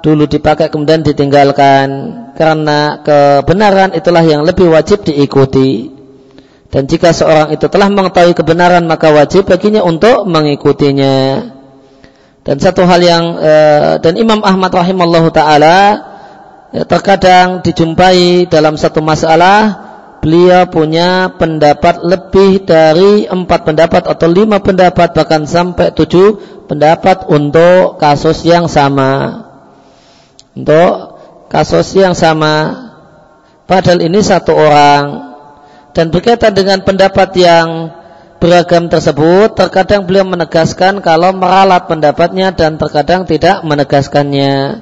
dulu 0.00 0.24
dipakai 0.24 0.72
kemudian 0.72 1.04
ditinggalkan 1.04 1.88
karena 2.32 3.04
kebenaran 3.04 3.92
itulah 3.92 4.24
yang 4.24 4.48
lebih 4.48 4.72
wajib 4.72 5.04
diikuti. 5.04 5.92
Dan 6.70 6.88
jika 6.88 7.12
seorang 7.12 7.52
itu 7.52 7.66
telah 7.68 7.92
mengetahui 7.92 8.32
kebenaran 8.32 8.88
maka 8.88 9.12
wajib 9.12 9.44
baginya 9.44 9.84
untuk 9.84 10.24
mengikutinya. 10.24 11.44
Dan 12.40 12.56
satu 12.56 12.88
hal 12.88 13.04
yang 13.04 13.24
e, 13.36 13.52
dan 14.00 14.16
Imam 14.16 14.40
Ahmad 14.40 14.72
rahimallahu 14.72 15.28
taala 15.28 16.09
ya, 16.74 16.82
terkadang 16.86 17.62
dijumpai 17.62 18.46
dalam 18.46 18.74
satu 18.78 19.02
masalah 19.02 19.90
beliau 20.20 20.68
punya 20.68 21.32
pendapat 21.40 22.04
lebih 22.04 22.68
dari 22.68 23.24
empat 23.24 23.64
pendapat 23.64 24.04
atau 24.04 24.28
lima 24.28 24.60
pendapat 24.60 25.16
bahkan 25.16 25.48
sampai 25.48 25.96
tujuh 25.96 26.38
pendapat 26.68 27.26
untuk 27.32 27.96
kasus 27.96 28.44
yang 28.44 28.68
sama. 28.68 29.44
Untuk 30.52 31.18
kasus 31.48 31.96
yang 31.96 32.12
sama. 32.12 32.88
Padahal 33.64 34.04
ini 34.04 34.20
satu 34.20 34.52
orang. 34.52 35.32
Dan 35.90 36.14
berkaitan 36.14 36.54
dengan 36.54 36.86
pendapat 36.86 37.34
yang 37.34 37.90
beragam 38.38 38.86
tersebut 38.86 39.52
terkadang 39.58 40.06
beliau 40.06 40.24
menegaskan 40.24 41.02
kalau 41.02 41.34
meralat 41.34 41.90
pendapatnya 41.90 42.54
dan 42.54 42.78
terkadang 42.78 43.26
tidak 43.28 43.60
menegaskannya 43.66 44.80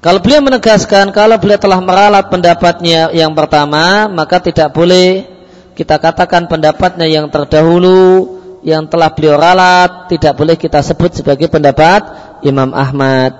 kalau 0.00 0.24
beliau 0.24 0.40
menegaskan 0.40 1.12
kalau 1.12 1.36
beliau 1.36 1.60
telah 1.60 1.76
meralat 1.84 2.32
pendapatnya 2.32 3.12
yang 3.12 3.36
pertama, 3.36 4.08
maka 4.08 4.40
tidak 4.40 4.72
boleh 4.72 5.28
kita 5.76 6.00
katakan 6.00 6.48
pendapatnya 6.48 7.04
yang 7.04 7.28
terdahulu 7.28 8.40
yang 8.60 8.88
telah 8.88 9.12
beliau 9.12 9.40
ralat 9.40 10.08
tidak 10.12 10.36
boleh 10.36 10.56
kita 10.56 10.80
sebut 10.84 11.20
sebagai 11.20 11.48
pendapat 11.52 12.00
Imam 12.44 12.72
Ahmad. 12.72 13.32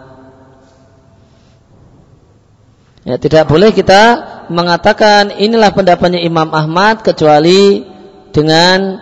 Ya, 3.09 3.17
tidak 3.17 3.49
boleh 3.49 3.73
kita 3.73 4.03
mengatakan 4.53 5.33
inilah 5.41 5.73
pendapatnya 5.73 6.21
Imam 6.21 6.53
Ahmad 6.53 7.01
kecuali 7.01 7.89
dengan 8.37 9.01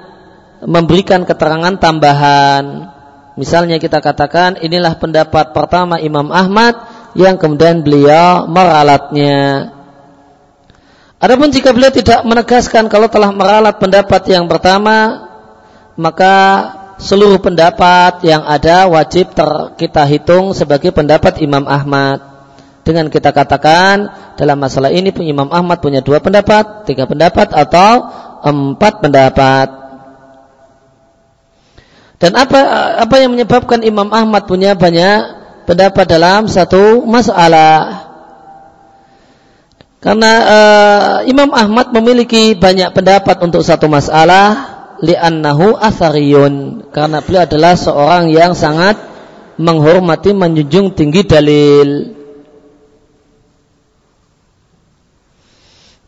memberikan 0.63 1.27
keterangan 1.27 1.75
tambahan. 1.79 2.95
Misalnya 3.39 3.79
kita 3.79 4.03
katakan 4.03 4.59
inilah 4.59 4.99
pendapat 4.99 5.55
pertama 5.55 6.03
Imam 6.03 6.31
Ahmad 6.35 6.75
yang 7.19 7.35
kemudian 7.35 7.83
beliau 7.83 8.47
meralatnya. 8.47 9.75
Adapun 11.19 11.51
jika 11.51 11.75
beliau 11.75 11.91
tidak 11.91 12.23
menegaskan 12.23 12.87
kalau 12.87 13.11
telah 13.11 13.35
meralat 13.35 13.75
pendapat 13.83 14.23
yang 14.31 14.47
pertama, 14.47 15.27
maka 15.99 16.35
seluruh 17.03 17.43
pendapat 17.43 18.23
yang 18.23 18.47
ada 18.47 18.87
wajib 18.87 19.35
ter, 19.35 19.51
kita 19.75 20.07
hitung 20.07 20.55
sebagai 20.55 20.95
pendapat 20.95 21.43
Imam 21.43 21.67
Ahmad. 21.67 22.23
Dengan 22.87 23.11
kita 23.11 23.35
katakan 23.35 24.15
dalam 24.39 24.57
masalah 24.63 24.95
ini 24.95 25.11
Imam 25.27 25.51
Ahmad 25.51 25.83
punya 25.83 25.99
dua 25.99 26.23
pendapat, 26.23 26.87
tiga 26.87 27.11
pendapat 27.11 27.51
atau 27.51 28.07
empat 28.47 29.03
pendapat. 29.03 29.69
Dan 32.19 32.35
apa 32.39 32.59
apa 33.03 33.15
yang 33.19 33.35
menyebabkan 33.35 33.83
Imam 33.83 34.11
Ahmad 34.15 34.47
punya 34.47 34.79
banyak 34.79 35.38
pendapat 35.69 36.09
dalam 36.09 36.49
satu 36.49 37.05
masalah. 37.05 38.09
Karena 40.01 40.33
uh, 40.49 41.15
Imam 41.29 41.53
Ahmad 41.53 41.93
memiliki 41.93 42.57
banyak 42.57 42.97
pendapat 42.97 43.37
untuk 43.45 43.61
satu 43.61 43.85
masalah 43.91 44.79
li'annahu 45.05 45.77
athariyun 45.77 46.87
karena 46.91 47.21
beliau 47.21 47.45
adalah 47.45 47.75
seorang 47.77 48.33
yang 48.33 48.57
sangat 48.57 48.97
menghormati 49.59 50.33
menjunjung 50.33 50.97
tinggi 50.97 51.27
dalil. 51.27 51.89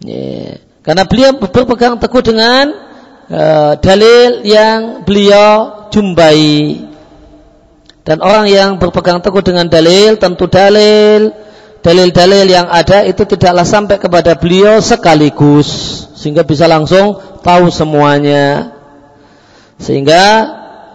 Yeah. 0.01 0.65
Karena 0.81 1.05
beliau 1.05 1.37
berpegang 1.37 2.01
teguh 2.01 2.25
dengan 2.25 2.73
uh, 3.29 3.75
dalil 3.77 4.47
yang 4.49 5.05
beliau 5.05 5.87
jumpai. 5.93 6.90
Dan 8.01 8.25
orang 8.25 8.49
yang 8.49 8.81
berpegang 8.81 9.21
teguh 9.21 9.45
dengan 9.45 9.69
dalil, 9.69 10.17
tentu 10.17 10.49
dalil, 10.49 11.37
dalil-dalil 11.85 12.47
yang 12.49 12.67
ada 12.69 13.05
itu 13.05 13.25
tidaklah 13.29 13.65
sampai 13.65 14.01
kepada 14.01 14.37
beliau 14.37 14.81
sekaligus. 14.81 15.69
Sehingga 16.17 16.45
bisa 16.45 16.65
langsung 16.65 17.21
tahu 17.45 17.69
semuanya. 17.69 18.77
Sehingga 19.81 20.25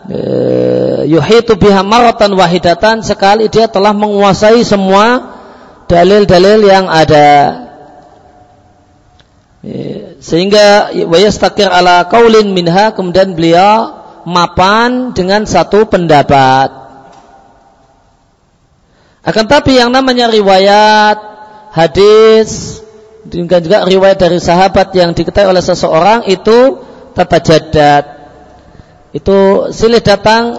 eh, 0.10 1.10
yuhitu 1.10 1.58
biha 1.58 1.82
maratan 1.82 2.34
wahidatan 2.38 3.02
sekali 3.02 3.50
dia 3.50 3.66
telah 3.66 3.94
menguasai 3.94 4.62
semua 4.62 5.38
dalil-dalil 5.90 6.66
yang 6.66 6.86
ada. 6.90 7.66
Eh, 9.66 10.22
sehingga 10.22 10.94
wayastakir 10.94 11.66
ala 11.66 12.06
kaulin 12.06 12.54
minha 12.54 12.94
kemudian 12.94 13.34
beliau 13.34 14.06
mapan 14.26 15.14
dengan 15.18 15.46
satu 15.50 15.90
pendapat. 15.90 16.85
Akan 19.26 19.50
tapi 19.50 19.82
yang 19.82 19.90
namanya 19.90 20.30
riwayat, 20.30 21.18
hadis, 21.74 22.80
dan 23.26 23.50
juga 23.50 23.82
riwayat 23.82 24.22
dari 24.22 24.38
sahabat 24.38 24.94
yang 24.94 25.18
diketahui 25.18 25.50
oleh 25.50 25.66
seseorang 25.66 26.30
itu 26.30 26.78
tata 27.18 27.42
jadat. 27.42 28.06
Itu 29.10 29.72
silih 29.74 30.06
datang 30.06 30.54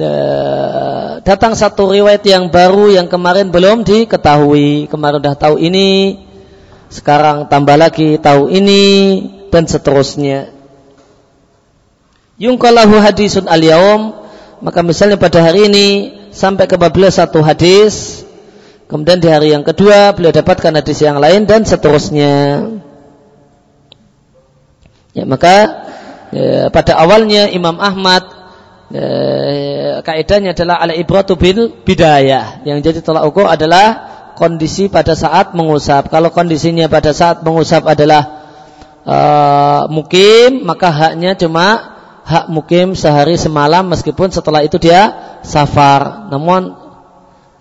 eh, 0.00 1.20
datang 1.20 1.52
satu 1.52 1.92
riwayat 1.92 2.24
yang 2.24 2.48
baru 2.48 2.96
yang 2.96 3.04
kemarin 3.12 3.52
belum 3.52 3.84
diketahui. 3.84 4.88
Kemarin 4.88 5.20
sudah 5.20 5.36
tahu 5.36 5.60
ini, 5.60 6.16
sekarang 6.88 7.52
tambah 7.52 7.76
lagi 7.76 8.16
tahu 8.16 8.48
ini 8.48 8.84
dan 9.52 9.68
seterusnya. 9.68 10.56
Yungkalahu 12.40 12.96
hadisun 12.96 13.44
al 13.44 13.60
maka 14.64 14.80
misalnya 14.80 15.20
pada 15.20 15.44
hari 15.44 15.68
ini 15.68 16.15
sampai 16.36 16.68
ke 16.68 16.76
beliau 16.76 17.08
satu 17.08 17.40
hadis, 17.40 18.22
kemudian 18.92 19.16
di 19.16 19.32
hari 19.32 19.56
yang 19.56 19.64
kedua 19.64 20.12
beliau 20.12 20.36
dapatkan 20.36 20.76
hadis 20.76 21.00
yang 21.00 21.16
lain 21.16 21.48
dan 21.48 21.64
seterusnya. 21.64 22.34
Ya, 25.16 25.24
maka 25.24 25.56
ya, 26.36 26.68
pada 26.68 27.00
awalnya 27.00 27.48
Imam 27.48 27.80
Ahmad 27.80 28.28
ya, 28.92 30.04
kaidahnya 30.04 30.52
adalah 30.52 30.76
ala 30.84 30.92
ibratu 30.92 31.40
bil 31.40 31.72
bidayah. 31.72 32.60
Yang 32.68 32.78
jadi 32.92 32.98
tolak 33.00 33.24
ukur 33.24 33.48
adalah 33.48 34.12
kondisi 34.36 34.92
pada 34.92 35.16
saat 35.16 35.56
mengusap. 35.56 36.12
Kalau 36.12 36.28
kondisinya 36.28 36.84
pada 36.92 37.16
saat 37.16 37.40
mengusap 37.40 37.88
adalah 37.88 38.22
uh, 39.08 39.82
mukim, 39.88 40.68
maka 40.68 40.92
haknya 40.92 41.32
cuma 41.32 41.96
hak 42.26 42.52
mukim 42.52 42.92
sehari 42.92 43.38
semalam 43.38 43.86
meskipun 43.86 44.34
setelah 44.34 44.60
itu 44.66 44.76
dia 44.82 45.25
safar. 45.46 46.26
Namun 46.28 46.74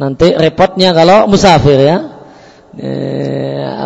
nanti 0.01 0.33
repotnya 0.33 0.91
kalau 0.91 1.29
musafir 1.29 1.77
ya. 1.77 1.97
E, 2.75 2.89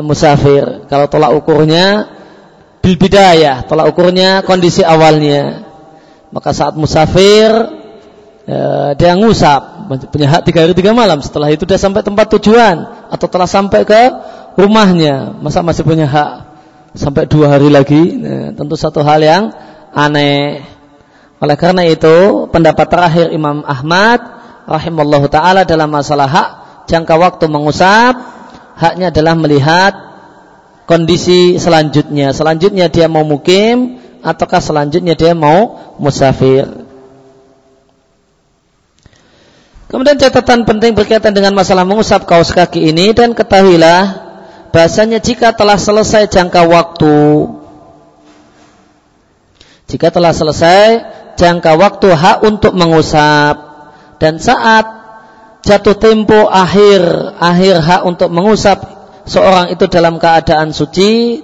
musafir. 0.01 0.88
Kalau 0.88 1.05
tolak 1.12 1.35
ukurnya 1.35 2.07
bil 2.79 2.95
bidayah, 2.95 3.67
tolak 3.67 3.91
ukurnya 3.91 4.41
kondisi 4.47 4.81
awalnya. 4.81 5.67
Maka 6.31 6.55
saat 6.55 6.73
musafir 6.79 7.51
e, 8.47 8.57
dia 8.95 9.13
ngusap, 9.19 9.91
punya 10.09 10.27
hak 10.31 10.41
tiga 10.47 10.65
hari 10.65 10.73
tiga 10.73 10.95
malam. 10.95 11.19
Setelah 11.19 11.51
itu 11.51 11.67
dia 11.67 11.77
sampai 11.77 12.01
tempat 12.01 12.31
tujuan 12.39 13.09
atau 13.12 13.27
telah 13.27 13.45
sampai 13.45 13.83
ke 13.85 14.01
rumahnya, 14.57 15.38
masa 15.43 15.62
masih 15.62 15.85
punya 15.85 16.09
hak 16.09 16.49
sampai 16.97 17.29
dua 17.29 17.53
hari 17.57 17.69
lagi? 17.69 18.17
Nah, 18.17 18.55
tentu 18.57 18.73
satu 18.73 19.05
hal 19.05 19.21
yang 19.21 19.43
aneh. 19.93 20.65
Oleh 21.39 21.56
karena 21.56 21.88
itu, 21.88 22.47
pendapat 22.52 22.88
terakhir 22.91 23.28
Imam 23.32 23.63
Ahmad 23.63 24.19
rahimallahu 24.67 25.32
taala 25.32 25.63
dalam 25.63 25.88
masalah 25.88 26.28
hak 26.28 26.49
jangka 26.91 27.15
waktu 27.15 27.47
mengusap, 27.47 28.13
haknya 28.75 29.08
adalah 29.10 29.39
melihat 29.39 29.93
kondisi 30.84 31.56
selanjutnya. 31.56 32.36
Selanjutnya 32.36 32.91
dia 32.91 33.08
mau 33.08 33.23
mukim 33.23 34.04
ataukah 34.19 34.60
selanjutnya 34.60 35.15
dia 35.15 35.32
mau 35.32 35.95
musafir. 35.95 36.67
Kemudian 39.89 40.21
catatan 40.21 40.69
penting 40.69 40.93
berkaitan 40.93 41.34
dengan 41.34 41.56
masalah 41.58 41.82
mengusap 41.82 42.30
kaos 42.30 42.54
kaki 42.54 42.93
ini 42.93 43.10
dan 43.15 43.34
ketahuilah 43.34 44.30
bahasanya 44.69 45.17
jika 45.17 45.49
telah 45.49 45.82
selesai 45.82 46.30
jangka 46.30 46.62
waktu 46.69 47.49
jika 49.89 50.13
telah 50.13 50.30
selesai 50.30 51.02
jangka 51.39 51.80
waktu 51.80 52.12
hak 52.12 52.43
untuk 52.43 52.75
mengusap. 52.75 53.56
Dan 54.19 54.36
saat 54.36 54.84
jatuh 55.63 55.95
tempo 55.95 56.52
akhir 56.52 56.99
akhir 57.39 57.80
hak 57.80 58.02
untuk 58.04 58.28
mengusap 58.36 58.84
seorang 59.23 59.71
itu 59.71 59.88
dalam 59.88 60.19
keadaan 60.19 60.75
suci 60.75 61.39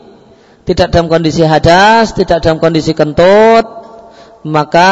tidak 0.68 0.92
dalam 0.92 1.08
kondisi 1.08 1.44
hadas 1.44 2.16
tidak 2.16 2.44
dalam 2.44 2.60
kondisi 2.60 2.92
kentut 2.92 3.64
maka 4.44 4.92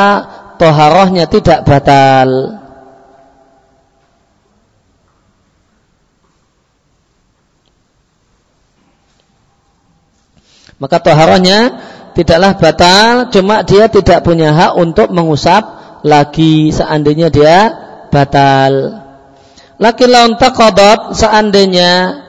toharohnya 0.57 1.29
tidak 1.29 1.61
batal. 1.67 2.59
Maka 10.81 10.97
toharohnya 10.99 11.79
tidaklah 12.13 12.57
batal, 12.57 13.33
cuma 13.33 13.61
dia 13.65 13.89
tidak 13.89 14.25
punya 14.25 14.53
hak 14.53 14.73
untuk 14.77 15.09
mengusap 15.09 15.63
lagi 16.05 16.69
seandainya 16.69 17.33
dia 17.33 17.57
batal. 18.13 19.01
Lakin 19.81 20.09
laun 20.09 20.33
taqadat 20.37 21.17
seandainya 21.17 22.23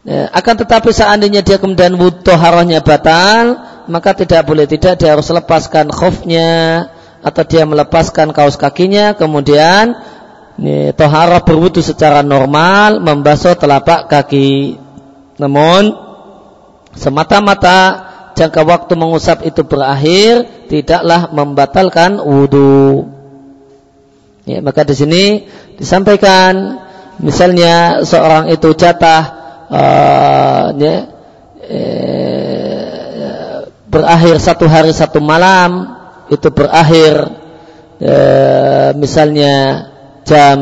Ya, 0.00 0.32
akan 0.32 0.64
tetapi 0.64 0.96
seandainya 0.96 1.44
dia 1.44 1.60
kemudian 1.60 1.92
toharohnya 2.24 2.80
batal, 2.80 3.60
maka 3.84 4.16
tidak 4.16 4.48
boleh 4.48 4.64
tidak 4.64 4.96
dia 4.96 5.12
harus 5.12 5.28
lepaskan 5.28 5.92
khufnya 5.92 6.88
atau 7.20 7.44
dia 7.44 7.68
melepaskan 7.68 8.32
kaos 8.32 8.56
kakinya, 8.56 9.12
kemudian 9.12 9.92
ini, 10.56 10.96
toharoh 10.96 11.44
berwudu 11.44 11.84
secara 11.84 12.24
normal, 12.24 12.96
membasuh 13.04 13.60
telapak 13.60 14.08
kaki. 14.08 14.80
Namun 15.36 15.92
semata-mata 16.96 18.09
jangka 18.40 18.64
waktu 18.64 18.96
mengusap 18.96 19.44
itu 19.44 19.60
berakhir, 19.68 20.48
tidaklah 20.72 21.28
membatalkan 21.28 22.16
wudhu. 22.24 23.12
Ya, 24.48 24.64
maka 24.64 24.88
di 24.88 24.96
sini 24.96 25.44
disampaikan, 25.76 26.80
misalnya 27.20 28.00
seorang 28.08 28.48
itu 28.48 28.72
jatah 28.72 29.22
uh, 29.68 30.72
ya, 30.80 30.94
eh, 31.68 32.90
berakhir 33.90 34.40
satu 34.40 34.64
hari 34.64 34.96
satu 34.96 35.20
malam 35.20 36.00
itu 36.30 36.48
berakhir 36.54 37.26
eh, 37.98 38.90
misalnya 38.94 39.86
jam 40.22 40.58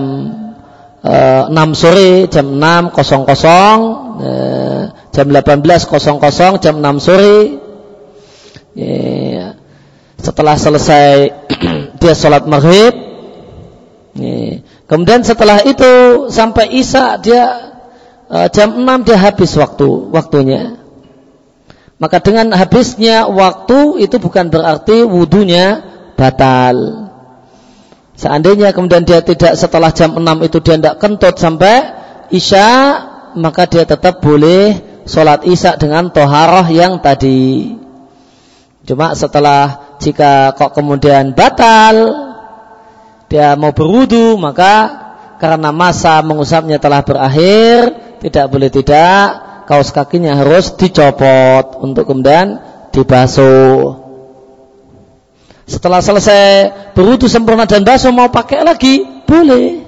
eh, 1.05 1.43
6 1.47 1.55
sore 1.77 2.27
jam 2.33 2.57
6 2.57 2.97
kosong 2.97 3.23
kosong 3.29 3.79
eh, 4.25 4.83
jam 5.13 5.27
18 5.29 5.63
kosong 5.87 6.17
kosong 6.19 6.59
jam 6.59 6.81
6 6.81 7.05
sore 7.05 7.37
eh, 8.79 9.59
setelah 10.23 10.55
selesai 10.55 11.35
dia 12.01 12.15
sholat 12.15 12.47
maghrib 12.47 12.95
eh, 14.15 14.63
kemudian 14.87 15.27
setelah 15.27 15.67
itu 15.67 16.27
sampai 16.31 16.79
isya 16.79 17.19
dia 17.19 17.69
Eh, 18.29 18.49
jam 18.53 18.77
6 18.85 19.09
dia 19.09 19.17
habis 19.17 19.57
waktu 19.57 19.89
waktunya. 20.13 20.77
Maka 21.97 22.21
dengan 22.21 22.53
habisnya 22.53 23.25
waktu 23.25 24.05
itu 24.05 24.21
bukan 24.21 24.53
berarti 24.53 25.01
wudhunya 25.03 25.81
batal. 26.13 27.09
Seandainya 28.21 28.77
kemudian 28.77 29.09
dia 29.09 29.25
tidak 29.25 29.57
setelah 29.57 29.97
jam 29.97 30.13
6 30.13 30.45
itu 30.45 30.61
dia 30.61 30.77
tidak 30.77 31.01
kentut 31.01 31.41
sampai 31.41 31.77
isya, 32.29 32.69
maka 33.33 33.65
dia 33.65 33.89
tetap 33.89 34.21
boleh 34.21 34.77
sholat 35.09 35.49
isya 35.49 35.81
dengan 35.81 36.13
toharoh 36.13 36.69
yang 36.69 37.01
tadi. 37.01 37.81
Cuma 38.89 39.13
setelah 39.13 39.93
jika 40.01 40.57
kok 40.57 40.73
kemudian 40.73 41.37
batal, 41.37 42.25
dia 43.29 43.53
mau 43.53 43.77
berwudu, 43.77 44.41
maka 44.41 45.05
karena 45.37 45.69
masa 45.77 46.25
mengusapnya 46.25 46.81
telah 46.81 47.05
berakhir, 47.05 47.93
tidak 48.25 48.49
boleh 48.49 48.73
tidak 48.73 49.45
kaos 49.69 49.93
kakinya 49.93 50.33
harus 50.41 50.73
dicopot 50.73 51.85
untuk 51.85 52.09
kemudian 52.09 52.65
dibasuh. 52.89 54.09
Setelah 55.69 56.01
selesai 56.01 56.45
berwudu 56.97 57.29
sempurna 57.29 57.69
dan 57.69 57.85
basuh 57.85 58.09
mau 58.09 58.33
pakai 58.33 58.65
lagi, 58.65 59.05
boleh. 59.29 59.85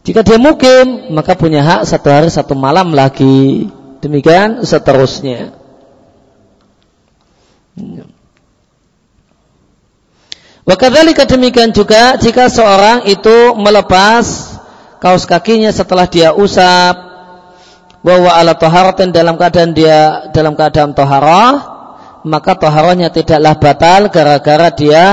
Jika 0.00 0.24
dia 0.24 0.40
mukim, 0.40 1.12
maka 1.12 1.36
punya 1.36 1.60
hak 1.60 1.84
satu 1.84 2.08
hari 2.08 2.32
satu 2.32 2.56
malam 2.56 2.96
lagi. 2.96 3.68
Demikian 4.00 4.64
seterusnya. 4.64 5.63
Wakadhalika 10.64 11.28
demikian 11.28 11.76
juga 11.76 12.16
jika 12.16 12.48
seorang 12.48 13.04
itu 13.04 13.52
melepas 13.60 14.56
kaos 14.96 15.28
kakinya 15.28 15.68
setelah 15.68 16.08
dia 16.08 16.32
usap 16.32 16.96
bahwa 18.00 18.32
ala 18.32 18.56
toharatin 18.56 19.12
dalam 19.12 19.36
keadaan 19.36 19.76
dia 19.76 20.32
dalam 20.32 20.56
keadaan 20.56 20.96
toharah 20.96 21.52
maka 22.24 22.56
toharahnya 22.56 23.12
tidaklah 23.12 23.60
batal 23.60 24.08
gara-gara 24.08 24.72
dia 24.72 25.04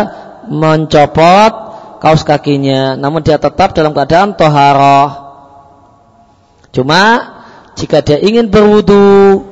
mencopot 0.47 1.53
kaos 1.99 2.23
kakinya. 2.23 2.95
Namun 2.95 3.19
dia 3.19 3.35
tetap 3.35 3.75
dalam 3.75 3.91
keadaan 3.91 4.39
toharah 4.39 5.29
cuma 6.71 7.03
jika 7.75 7.99
dia 7.99 8.23
ingin 8.23 8.47
berwudu 8.47 9.43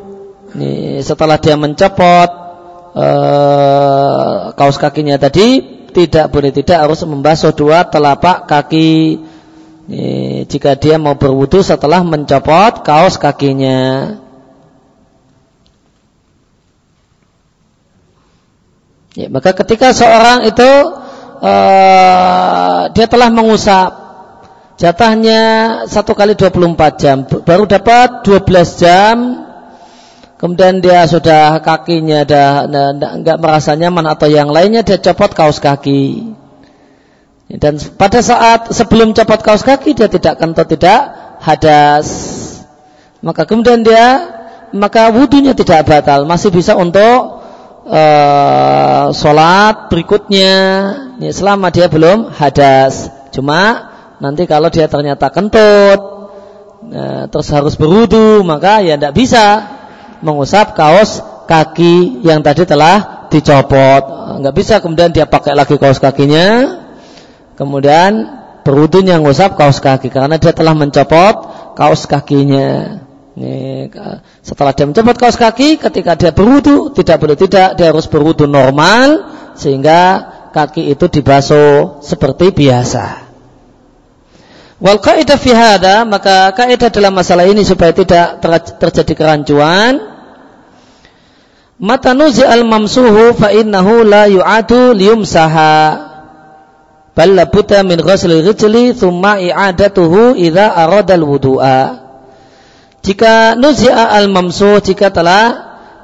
setelah 1.04 1.36
dia 1.36 1.60
mencopot 1.60 2.49
uh, 3.00 4.52
kaos 4.60 4.76
kakinya 4.76 5.16
tadi 5.16 5.80
tidak 5.96 6.28
boleh 6.36 6.52
tidak 6.52 6.84
harus 6.84 7.00
membasuh 7.08 7.56
dua 7.56 7.88
telapak 7.88 8.46
kaki 8.46 9.24
jika 10.46 10.78
dia 10.78 11.02
mau 11.02 11.18
berwudu 11.18 11.66
setelah 11.66 12.06
mencopot 12.06 12.86
kaos 12.86 13.18
kakinya. 13.18 14.14
Ya, 19.18 19.28
maka 19.28 19.58
ketika 19.58 19.90
seorang 19.90 20.46
itu 20.46 20.72
uh, 21.42 22.94
dia 22.94 23.10
telah 23.10 23.34
mengusap 23.34 23.90
jatahnya 24.78 25.42
satu 25.90 26.14
kali 26.14 26.38
24 26.38 27.02
jam, 27.02 27.18
baru 27.26 27.66
dapat 27.66 28.24
12 28.24 28.80
jam, 28.80 29.39
kemudian 30.40 30.80
dia 30.80 31.04
sudah 31.04 31.60
kakinya 31.60 32.24
ada 32.24 32.44
nggak 33.20 33.38
merasa 33.38 33.76
nyaman 33.76 34.08
atau 34.08 34.32
yang 34.32 34.50
lainnya 34.50 34.82
dia 34.88 34.98
copot 34.98 35.36
kaos 35.36 35.60
kaki. 35.60 36.34
Dan 37.50 37.82
pada 37.98 38.22
saat 38.24 38.72
sebelum 38.72 39.12
copot 39.12 39.42
kaos 39.44 39.68
kaki 39.68 39.94
dia 39.98 40.08
tidak 40.08 40.40
kentut, 40.40 40.70
tidak 40.72 41.02
hadas. 41.44 42.08
Maka 43.20 43.44
kemudian 43.44 43.84
dia 43.84 44.38
maka 44.72 45.10
wudhunya 45.10 45.58
tidak 45.58 45.90
batal, 45.90 46.30
masih 46.30 46.54
bisa 46.54 46.78
untuk 46.78 47.42
uh, 47.90 49.10
sholat 49.12 49.90
berikutnya 49.90 50.56
ya, 51.18 51.32
selama 51.34 51.74
dia 51.74 51.90
belum 51.90 52.30
hadas. 52.30 53.10
Cuma 53.34 53.90
nanti 54.22 54.46
kalau 54.46 54.70
dia 54.70 54.86
ternyata 54.86 55.34
kentut, 55.34 56.00
uh, 56.94 57.26
terus 57.28 57.50
harus 57.50 57.74
berwudhu, 57.76 58.46
maka 58.46 58.86
ya 58.86 58.94
tidak 58.94 59.18
bisa 59.18 59.79
mengusap 60.22 60.76
kaos 60.76 61.24
kaki 61.50 62.22
yang 62.26 62.46
tadi 62.46 62.64
telah 62.68 63.28
dicopot. 63.32 64.04
Nggak 64.42 64.56
bisa 64.56 64.76
kemudian 64.84 65.10
dia 65.10 65.26
pakai 65.26 65.58
lagi 65.58 65.76
kaos 65.78 65.98
kakinya, 65.98 66.80
kemudian 67.56 68.40
berwudunya 68.62 69.18
ngusap 69.18 69.56
kaos 69.58 69.82
kaki 69.82 70.14
karena 70.14 70.38
dia 70.38 70.54
telah 70.54 70.78
mencopot 70.78 71.36
kaos 71.74 72.06
kakinya. 72.06 73.02
Ini, 73.40 73.88
setelah 74.44 74.76
dia 74.76 74.84
mencopot 74.84 75.16
kaos 75.16 75.40
kaki, 75.40 75.80
ketika 75.80 76.20
dia 76.20 76.32
berwudu 76.36 76.92
tidak 76.92 77.18
boleh 77.24 77.38
tidak 77.40 77.80
dia 77.80 77.94
harus 77.94 78.10
berwudu 78.10 78.46
normal 78.50 79.32
sehingga 79.56 80.28
kaki 80.52 80.92
itu 80.92 81.08
dibasuh 81.08 82.04
seperti 82.04 82.52
biasa. 82.52 83.29
Wal 84.80 85.04
kaidah 85.04 85.36
fi 85.36 85.52
hada, 85.52 86.08
maka 86.08 86.56
kaidah 86.56 86.88
dalam 86.88 87.12
masalah 87.12 87.44
ini 87.44 87.68
supaya 87.68 87.92
tidak 87.92 88.40
terjadi 88.80 89.14
kerancuan. 89.16 90.00
Mata 91.80 92.16
nuzi 92.16 92.44
al 92.48 92.64
mamsuhu 92.68 93.36
fa 93.36 93.52
innahu 93.56 94.04
la 94.08 94.28
yu'adu 94.28 94.96
liyumsaha 94.96 96.10
bal 97.20 97.36
labuta 97.36 97.84
min 97.84 98.00
ghusli 98.00 98.40
rijli 98.40 98.96
thumma 98.96 99.40
i'adatuhu 99.44 100.40
idza 100.40 100.72
arada 100.72 101.20
al-wudu'a 101.20 101.80
jika 103.04 103.60
nuzi'a 103.60 104.16
al-mamsuh 104.24 104.80
jika 104.80 105.12
telah 105.12 105.44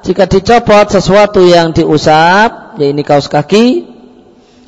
jika 0.03 0.27
dicopot 0.27 0.91
sesuatu 0.91 1.39
yang 1.47 1.71
diusap 1.71 2.75
yaitu 2.79 3.03
kaos 3.07 3.31
kaki 3.31 3.94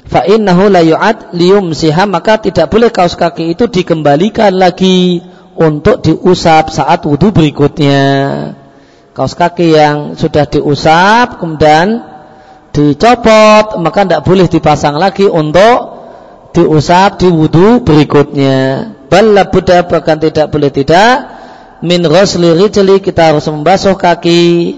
fa 0.08 0.24
innahu 0.24 0.72
la 0.72 0.82
yu'ad 0.82 1.36
liyumsiha 1.36 2.08
maka 2.08 2.40
tidak 2.40 2.72
boleh 2.72 2.90
kaos 2.90 3.20
kaki 3.20 3.54
itu 3.54 3.68
dikembalikan 3.68 4.56
lagi 4.56 5.20
untuk 5.58 6.00
diusap 6.02 6.72
saat 6.72 7.04
wudhu 7.04 7.36
berikutnya. 7.36 8.04
Kaos 9.12 9.34
kaki 9.36 9.76
yang 9.76 9.98
sudah 10.16 10.46
diusap 10.48 11.42
kemudian 11.44 12.06
dicopot 12.72 13.82
maka 13.82 14.06
tidak 14.06 14.22
boleh 14.24 14.48
dipasang 14.48 14.96
lagi 14.96 15.26
untuk 15.26 15.98
diusap 16.56 17.20
di 17.20 17.28
wudhu 17.28 17.84
berikutnya. 17.84 18.94
Balla 19.08 19.50
buddha 19.50 19.84
bahkan 19.84 20.22
tidak 20.22 20.54
boleh 20.54 20.72
tidak. 20.72 21.36
Min 21.82 22.02
ghusli 22.06 22.58
rijli 22.58 23.02
kita 23.02 23.34
harus 23.34 23.46
membasuh 23.50 23.94
kaki. 23.98 24.78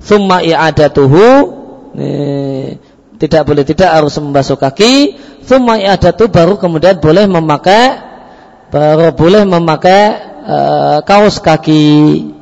Thumma 0.00 0.40
i'adatuhu 0.40 1.28
tidak 3.20 3.42
boleh 3.44 3.68
tidak 3.68 3.92
harus 3.92 4.16
membasuh 4.16 4.56
kaki. 4.56 5.20
Thumma 5.44 5.76
i'adatu 5.76 6.32
baru 6.32 6.56
kemudian 6.56 6.96
boleh 6.96 7.28
memakai 7.28 8.00
baru 8.72 9.12
boleh 9.12 9.44
memakai 9.44 10.02
uh, 10.48 10.98
kaos 11.04 11.36
kaki. 11.36 12.32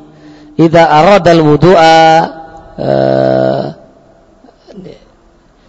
Idza 0.58 0.86
aradal 0.86 1.42
wudu'a 1.42 1.98
uh, 2.78 3.64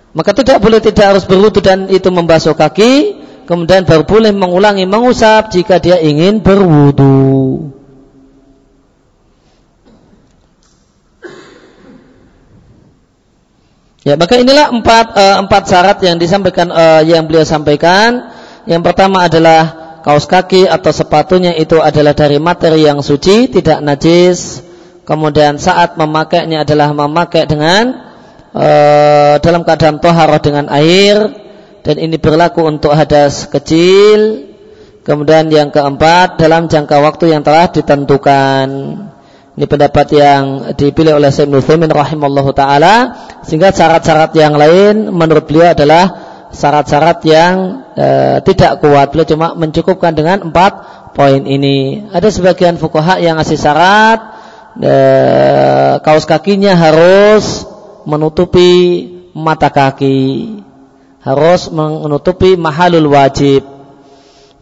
maka 0.10 0.34
tidak 0.34 0.58
boleh 0.60 0.82
tidak 0.82 1.16
harus 1.16 1.24
berwudu 1.30 1.62
dan 1.62 1.86
itu 1.88 2.10
membasuh 2.10 2.58
kaki, 2.58 3.22
kemudian 3.46 3.86
baru 3.86 4.04
boleh 4.04 4.34
mengulangi 4.34 4.90
mengusap 4.90 5.54
jika 5.54 5.78
dia 5.78 6.02
ingin 6.02 6.42
berwudu. 6.42 7.79
Ya, 14.10 14.18
maka 14.18 14.42
inilah 14.42 14.74
empat 14.74 15.14
uh, 15.14 15.38
empat 15.46 15.70
syarat 15.70 16.02
yang 16.02 16.18
disampaikan 16.18 16.74
uh, 16.74 17.06
yang 17.06 17.30
beliau 17.30 17.46
sampaikan. 17.46 18.34
Yang 18.66 18.82
pertama 18.90 19.30
adalah 19.30 19.62
kaos 20.02 20.26
kaki 20.26 20.66
atau 20.66 20.90
sepatunya 20.90 21.54
itu 21.54 21.78
adalah 21.78 22.18
dari 22.18 22.42
materi 22.42 22.90
yang 22.90 23.06
suci, 23.06 23.54
tidak 23.54 23.86
najis. 23.86 24.66
Kemudian 25.06 25.62
saat 25.62 25.94
memakainya 25.94 26.66
adalah 26.66 26.90
memakai 26.90 27.46
dengan 27.46 27.94
uh, 28.58 29.38
dalam 29.38 29.62
keadaan 29.62 30.02
toharoh 30.02 30.42
dengan 30.42 30.74
air 30.74 31.30
dan 31.86 32.02
ini 32.02 32.18
berlaku 32.18 32.66
untuk 32.66 32.98
hadas 32.98 33.46
kecil. 33.46 34.50
Kemudian 35.06 35.54
yang 35.54 35.70
keempat 35.70 36.42
dalam 36.42 36.66
jangka 36.66 36.98
waktu 36.98 37.30
yang 37.30 37.46
telah 37.46 37.70
ditentukan. 37.70 38.68
Ini 39.60 39.68
pendapat 39.68 40.08
yang 40.16 40.72
dipilih 40.72 41.20
oleh 41.20 41.36
Syekh 41.36 41.52
Nufaimin 41.52 41.92
rahimallahu 41.92 42.56
taala 42.56 43.28
sehingga 43.44 43.76
syarat-syarat 43.76 44.32
yang 44.40 44.56
lain 44.56 45.12
menurut 45.12 45.52
beliau 45.52 45.76
adalah 45.76 46.08
syarat-syarat 46.48 47.20
yang 47.28 47.84
e, 47.92 48.08
tidak 48.48 48.80
kuat. 48.80 49.12
Beliau 49.12 49.28
cuma 49.28 49.60
mencukupkan 49.60 50.16
dengan 50.16 50.48
empat 50.48 50.80
poin 51.12 51.44
ini. 51.44 52.08
Ada 52.08 52.32
sebagian 52.32 52.80
fukaha 52.80 53.20
yang 53.20 53.36
ngasih 53.36 53.60
syarat 53.60 54.20
e, 54.80 54.96
kaos 56.08 56.24
kakinya 56.24 56.80
harus 56.80 57.68
menutupi 58.08 58.72
mata 59.36 59.68
kaki. 59.68 60.56
Harus 61.20 61.68
menutupi 61.68 62.56
mahalul 62.56 63.12
wajib. 63.12 63.68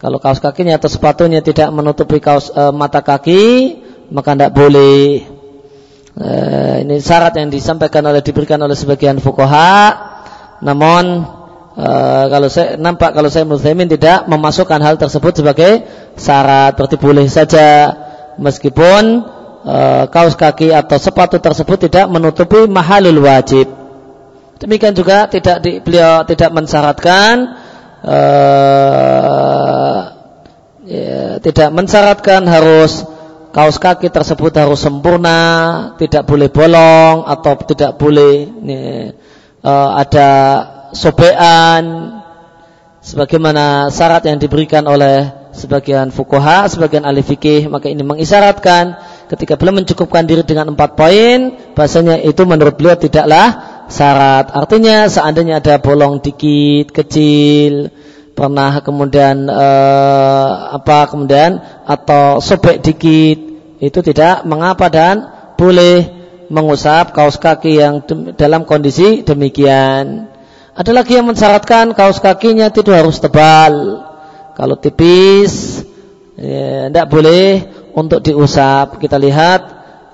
Kalau 0.02 0.18
kaos 0.18 0.42
kakinya 0.42 0.82
atau 0.82 0.90
sepatunya 0.90 1.46
tidak 1.46 1.70
menutupi 1.70 2.18
kaos 2.18 2.50
e, 2.50 2.74
mata 2.74 3.06
kaki, 3.06 3.46
maka 4.12 4.36
tidak 4.36 4.52
boleh. 4.56 5.24
E, 6.18 6.30
ini 6.82 6.98
syarat 6.98 7.38
yang 7.38 7.54
disampaikan 7.54 8.02
oleh 8.08 8.24
diberikan 8.24 8.58
oleh 8.62 8.74
sebagian 8.74 9.20
fukoha. 9.22 9.94
Namun 10.64 11.04
e, 11.78 11.90
kalau 12.32 12.48
saya 12.50 12.80
nampak 12.80 13.14
kalau 13.14 13.30
saya 13.30 13.46
Muslimin 13.46 13.92
tidak 13.92 14.26
memasukkan 14.26 14.80
hal 14.82 14.96
tersebut 14.98 15.44
sebagai 15.44 15.86
syarat, 16.18 16.74
berarti 16.74 16.98
boleh 16.98 17.28
saja 17.30 17.94
meskipun 18.40 19.04
e, 19.62 19.78
kaos 20.10 20.34
kaki 20.34 20.74
atau 20.74 20.98
sepatu 20.98 21.38
tersebut 21.38 21.90
tidak 21.90 22.10
menutupi 22.10 22.66
mahalul 22.66 23.22
wajib. 23.22 23.70
Demikian 24.58 24.98
juga 24.98 25.30
tidak 25.30 25.62
di, 25.62 25.78
beliau 25.78 26.26
tidak 26.26 26.50
mensyaratkan 26.50 27.62
e, 28.02 28.20
ya, 30.90 31.38
tidak 31.46 31.70
mensyaratkan 31.78 32.42
harus 32.50 33.06
kaos 33.58 33.82
kaki 33.82 34.14
tersebut 34.14 34.54
harus 34.54 34.78
sempurna, 34.78 35.42
tidak 35.98 36.30
boleh 36.30 36.46
bolong 36.54 37.26
atau 37.26 37.58
tidak 37.66 37.98
boleh 37.98 38.46
ini, 38.46 39.10
uh, 39.66 39.98
ada 39.98 40.30
sobean 40.94 42.14
sebagaimana 43.02 43.90
syarat 43.90 44.30
yang 44.30 44.38
diberikan 44.38 44.86
oleh 44.86 45.50
sebagian 45.58 46.14
fukoha, 46.14 46.70
sebagian 46.70 47.02
ahli 47.02 47.26
fikih, 47.26 47.66
maka 47.66 47.90
ini 47.90 48.06
mengisyaratkan 48.06 48.94
ketika 49.26 49.58
beliau 49.58 49.82
mencukupkan 49.82 50.30
diri 50.30 50.46
dengan 50.46 50.78
empat 50.78 50.94
poin, 50.94 51.58
bahasanya 51.74 52.22
itu 52.22 52.46
menurut 52.46 52.78
beliau 52.78 52.94
tidaklah 52.94 53.58
syarat. 53.90 54.54
Artinya 54.54 55.10
seandainya 55.10 55.66
ada 55.66 55.82
bolong 55.82 56.22
dikit, 56.22 56.94
kecil, 56.94 57.90
pernah 58.38 58.86
kemudian 58.86 59.50
uh, 59.50 60.78
apa 60.78 61.10
kemudian 61.10 61.58
atau 61.90 62.38
sobek 62.38 62.86
dikit 62.86 63.40
itu 63.82 64.00
tidak 64.06 64.46
mengapa 64.46 64.94
dan 64.94 65.26
boleh 65.58 66.06
mengusap 66.54 67.18
kaos 67.18 67.42
kaki 67.42 67.82
yang 67.82 68.06
dalam 68.38 68.64
kondisi 68.64 69.26
demikian. 69.26 70.30
Ada 70.78 70.94
lagi 70.94 71.18
yang 71.18 71.26
mensyaratkan 71.26 71.98
kaos 71.98 72.22
kakinya 72.22 72.70
tidak 72.70 73.02
harus 73.02 73.18
tebal. 73.18 74.06
Kalau 74.54 74.78
tipis, 74.78 75.82
ya, 76.38 76.94
boleh 77.10 77.66
untuk 77.98 78.22
diusap. 78.22 79.02
Kita 79.02 79.18
lihat 79.18 79.62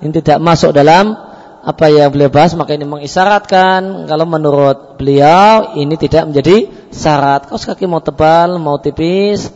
ini 0.00 0.12
tidak 0.16 0.40
masuk 0.40 0.72
dalam 0.72 1.33
apa 1.64 1.88
yang 1.88 2.12
beliau 2.12 2.28
bahas 2.28 2.52
maka 2.52 2.76
ini 2.76 2.84
mengisyaratkan 2.84 4.04
kalau 4.04 4.28
menurut 4.28 5.00
beliau 5.00 5.72
ini 5.80 5.96
tidak 5.96 6.28
menjadi 6.28 6.68
syarat. 6.92 7.48
Kaos 7.48 7.64
kaki 7.64 7.88
mau 7.88 8.04
tebal 8.04 8.60
mau 8.60 8.76
tipis 8.76 9.48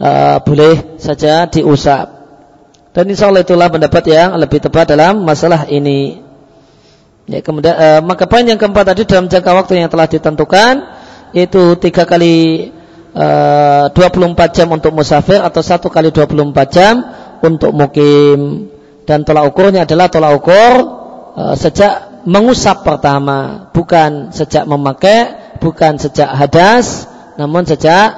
uh, 0.00 0.40
boleh 0.40 0.96
saja 0.96 1.44
diusap. 1.52 2.16
Dan 2.96 3.12
insya 3.12 3.28
Allah 3.28 3.44
itulah 3.44 3.68
pendapat 3.68 4.02
yang 4.08 4.34
lebih 4.40 4.58
tepat 4.64 4.96
dalam 4.96 5.20
masalah 5.20 5.68
ini. 5.68 6.24
Ya, 7.28 7.44
kemudian 7.44 7.76
uh, 7.76 8.00
maka 8.02 8.24
poin 8.24 8.42
yang 8.42 8.56
keempat 8.56 8.96
tadi 8.96 9.04
dalam 9.04 9.28
jangka 9.28 9.52
waktu 9.52 9.84
yang 9.84 9.92
telah 9.92 10.08
ditentukan 10.08 10.74
yaitu 11.30 11.78
tiga 11.78 12.08
kali 12.08 12.72
uh, 13.14 13.92
24 13.92 14.56
jam 14.56 14.66
untuk 14.72 14.96
musafir 14.96 15.38
atau 15.38 15.60
satu 15.60 15.92
kali 15.92 16.08
24 16.08 16.40
jam 16.72 17.04
untuk 17.44 17.76
mukim. 17.76 18.72
Dan 19.04 19.28
tolak 19.28 19.52
ukurnya 19.52 19.84
adalah 19.84 20.08
tolak 20.08 20.40
ukur 20.40 20.72
Eh, 20.74 20.99
sejak 21.56 22.24
mengusap 22.26 22.82
pertama, 22.84 23.70
bukan 23.72 24.34
sejak 24.34 24.66
memakai, 24.68 25.56
bukan 25.62 25.96
sejak 25.96 26.28
hadas, 26.34 27.08
namun 27.40 27.64
sejak 27.64 28.08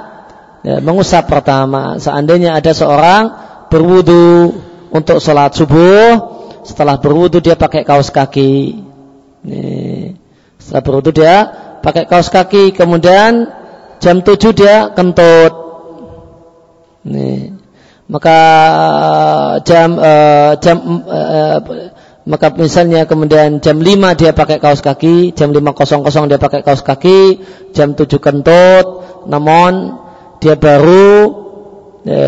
ya, 0.63 0.79
mengusap 0.83 1.27
pertama. 1.29 1.99
Seandainya 1.99 2.57
ada 2.57 2.71
seorang 2.75 3.23
berwudu 3.69 4.55
untuk 4.91 5.19
sholat 5.19 5.55
subuh, 5.55 6.33
setelah 6.63 6.99
berwudu 6.99 7.39
dia 7.43 7.55
pakai 7.59 7.83
kaos 7.87 8.09
kaki. 8.09 8.83
Nih, 9.43 10.15
setelah 10.59 10.83
berwudu 10.83 11.11
dia 11.11 11.35
pakai 11.83 12.07
kaos 12.07 12.31
kaki, 12.31 12.71
kemudian 12.75 13.47
jam 13.99 14.23
7 14.23 14.55
dia 14.55 14.91
kentut. 14.95 15.53
Nih, 17.03 17.51
maka 18.07 18.39
jam 19.67 19.99
uh, 19.99 20.55
jam 20.59 21.03
uh, 21.03 21.59
maka 22.23 22.55
misalnya 22.55 23.03
kemudian 23.03 23.59
jam 23.59 23.83
5 23.83 24.15
dia 24.15 24.31
pakai 24.31 24.63
kaos 24.63 24.79
kaki, 24.79 25.35
jam 25.35 25.51
5.00 25.51 26.31
dia 26.31 26.39
pakai 26.39 26.63
kaos 26.63 26.79
kaki, 26.79 27.43
jam 27.75 27.99
7 27.99 28.07
kentut, 28.23 28.85
namun 29.27 29.99
dia 30.39 30.55
baru 30.55 31.43
e, 32.07 32.19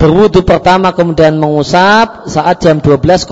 berwudu 0.00 0.48
pertama 0.48 0.96
kemudian 0.96 1.36
mengusap 1.36 2.24
saat 2.24 2.64
jam 2.64 2.80
12.00. 2.80 3.28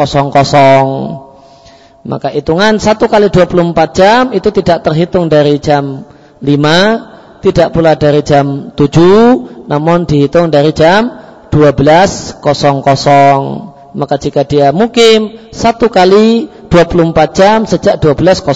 Maka 2.00 2.32
hitungan 2.32 2.76
1 2.76 2.96
kali 3.00 3.28
24 3.32 3.96
jam 3.96 4.36
itu 4.36 4.52
tidak 4.52 4.84
terhitung 4.84 5.32
dari 5.32 5.56
jam 5.64 6.04
5, 6.44 7.40
tidak 7.40 7.72
pula 7.72 7.96
dari 7.96 8.20
jam 8.20 8.68
7, 8.76 9.64
namun 9.64 10.04
dihitung 10.04 10.52
dari 10.52 10.76
jam 10.76 11.08
12.00 11.48 13.69
maka 13.94 14.16
jika 14.16 14.46
dia 14.46 14.70
mukim 14.70 15.50
satu 15.50 15.90
kali 15.90 16.46
24 16.70 17.10
jam 17.34 17.58
sejak 17.66 17.98
12.00 17.98 18.46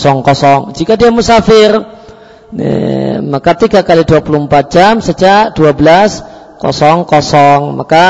jika 0.79 0.94
dia 0.94 1.11
musafir 1.11 1.70
eh, 2.55 3.18
maka 3.18 3.59
tiga 3.59 3.83
kali 3.83 4.07
24 4.07 4.75
jam 4.75 4.94
sejak 5.03 5.59
12.00 5.59 6.62
maka 7.75 8.07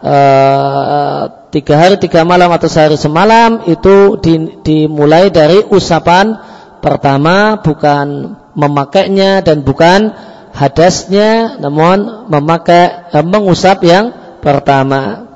eh, 0.00 1.22
tiga 1.52 1.74
hari 1.76 2.00
tiga 2.00 2.24
malam 2.24 2.48
atau 2.48 2.68
sehari 2.72 2.96
semalam 2.96 3.68
itu 3.68 4.16
dimulai 4.64 5.28
dari 5.28 5.60
usapan 5.68 6.40
pertama 6.80 7.60
bukan 7.60 8.40
memakainya 8.56 9.44
dan 9.44 9.60
bukan 9.60 10.16
hadasnya 10.56 11.60
namun 11.60 12.28
memakai 12.32 13.12
eh, 13.12 13.24
mengusap 13.24 13.84
yang 13.84 14.16
pertama 14.40 15.31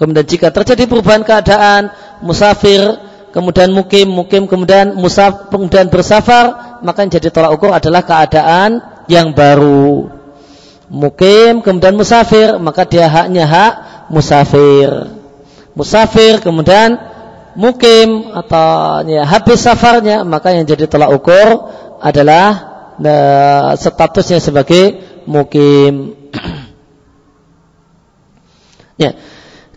Kemudian 0.00 0.24
jika 0.24 0.48
terjadi 0.48 0.88
perubahan 0.88 1.20
keadaan 1.20 1.92
musafir, 2.24 2.80
kemudian 3.36 3.68
mukim, 3.68 4.08
mukim, 4.08 4.48
kemudian 4.48 4.96
musaf, 4.96 5.52
kemudian 5.52 5.92
bersafar, 5.92 6.80
maka 6.80 7.04
yang 7.04 7.12
jadi 7.12 7.28
tolak 7.28 7.60
ukur 7.60 7.68
adalah 7.68 8.00
keadaan 8.00 8.80
yang 9.12 9.36
baru. 9.36 10.08
Mukim, 10.88 11.60
kemudian 11.60 12.00
musafir, 12.00 12.56
maka 12.56 12.88
dia 12.88 13.12
haknya 13.12 13.44
hak 13.44 13.74
musafir. 14.08 14.88
Musafir, 15.76 16.40
kemudian 16.40 16.96
mukim 17.52 18.32
atau 18.32 19.04
ya, 19.04 19.28
habis 19.28 19.60
safarnya, 19.60 20.24
maka 20.24 20.56
yang 20.56 20.64
jadi 20.64 20.88
tolak 20.88 21.12
ukur 21.12 21.68
adalah 22.00 22.48
nah, 22.96 23.76
statusnya 23.76 24.40
sebagai 24.40 24.96
mukim. 25.28 26.16
ya. 29.04 29.12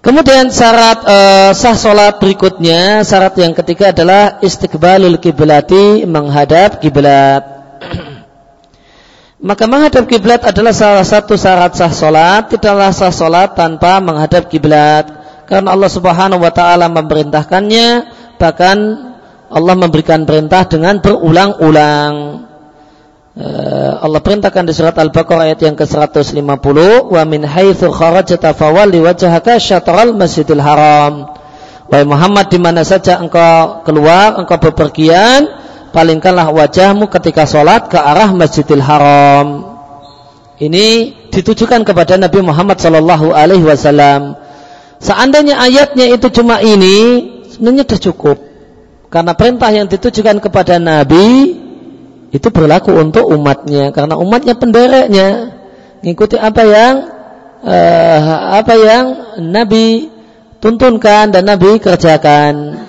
Kemudian 0.03 0.51
syarat 0.51 0.99
uh, 1.07 1.51
sah 1.55 1.79
solat 1.79 2.19
berikutnya, 2.19 3.07
syarat 3.07 3.39
yang 3.39 3.55
ketiga 3.55 3.95
adalah 3.95 4.43
istiqbalul 4.43 5.15
kiblati 5.15 6.03
menghadap 6.03 6.83
kiblat. 6.83 7.39
Maka 9.47 9.63
menghadap 9.63 10.03
kiblat 10.11 10.43
adalah 10.43 10.75
salah 10.75 11.07
satu 11.07 11.39
syarat 11.39 11.79
sah 11.79 11.95
solat. 11.95 12.51
Tidaklah 12.51 12.91
sah 12.91 13.15
solat 13.15 13.55
tanpa 13.55 14.03
menghadap 14.03 14.51
kiblat. 14.51 15.07
Karena 15.47 15.71
Allah 15.71 15.87
Subhanahu 15.87 16.43
Wa 16.43 16.51
Taala 16.51 16.91
memerintahkannya. 16.91 18.19
bahkan 18.35 18.75
Allah 19.47 19.75
memberikan 19.79 20.27
perintah 20.27 20.67
dengan 20.67 20.99
berulang-ulang. 20.99 22.43
Eh, 23.33 23.93
Allah 23.97 24.21
perintahkan 24.21 24.61
di 24.61 24.77
surat 24.77 24.93
Al-Baqarah 24.93 25.49
ayat 25.49 25.65
yang 25.65 25.73
ke-150, 25.73 27.09
"Wa 27.09 27.25
min 27.25 27.41
haitsu 27.41 27.89
kharajta 27.89 28.53
fawalli 28.53 29.01
wajhaka 29.01 29.57
syatral 29.57 30.13
Masjidil 30.13 30.61
Haram." 30.61 31.33
Wahai 31.89 32.05
Muhammad 32.05 32.53
di 32.53 32.61
mana 32.61 32.85
saja 32.85 33.17
engkau 33.17 33.81
keluar, 33.89 34.37
engkau 34.37 34.61
bepergian, 34.61 35.49
palingkanlah 35.89 36.53
wajahmu 36.53 37.09
ketika 37.09 37.49
sholat 37.49 37.89
ke 37.89 37.97
arah 37.97 38.29
Masjidil 38.37 38.85
Haram. 38.85 39.65
Ini 40.61 41.17
ditujukan 41.33 41.81
kepada 41.89 42.21
Nabi 42.21 42.37
Muhammad 42.45 42.77
Sallallahu 42.77 43.33
Alaihi 43.33 43.65
Wasallam. 43.65 44.37
Seandainya 45.01 45.57
ayatnya 45.57 46.05
itu 46.05 46.29
cuma 46.29 46.61
ini, 46.61 46.97
sebenarnya 47.49 47.81
sudah 47.89 48.01
cukup. 48.13 48.37
Karena 49.09 49.33
perintah 49.33 49.73
yang 49.73 49.89
ditujukan 49.89 50.37
kepada 50.37 50.77
Nabi 50.77 51.62
itu 52.33 52.49
berlaku 52.49 52.97
untuk 52.97 53.29
umatnya. 53.29 53.93
Karena 53.93 54.17
umatnya 54.17 54.57
pendereknya, 54.57 55.53
mengikuti 56.01 56.41
apa 56.41 56.61
yang 56.65 56.93
uh, 57.61 58.19
apa 58.57 58.73
yang 58.73 59.05
Nabi 59.53 60.09
tuntunkan 60.57 61.29
dan 61.29 61.45
Nabi 61.45 61.77
kerjakan. 61.77 62.83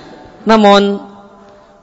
Namun 0.49 1.13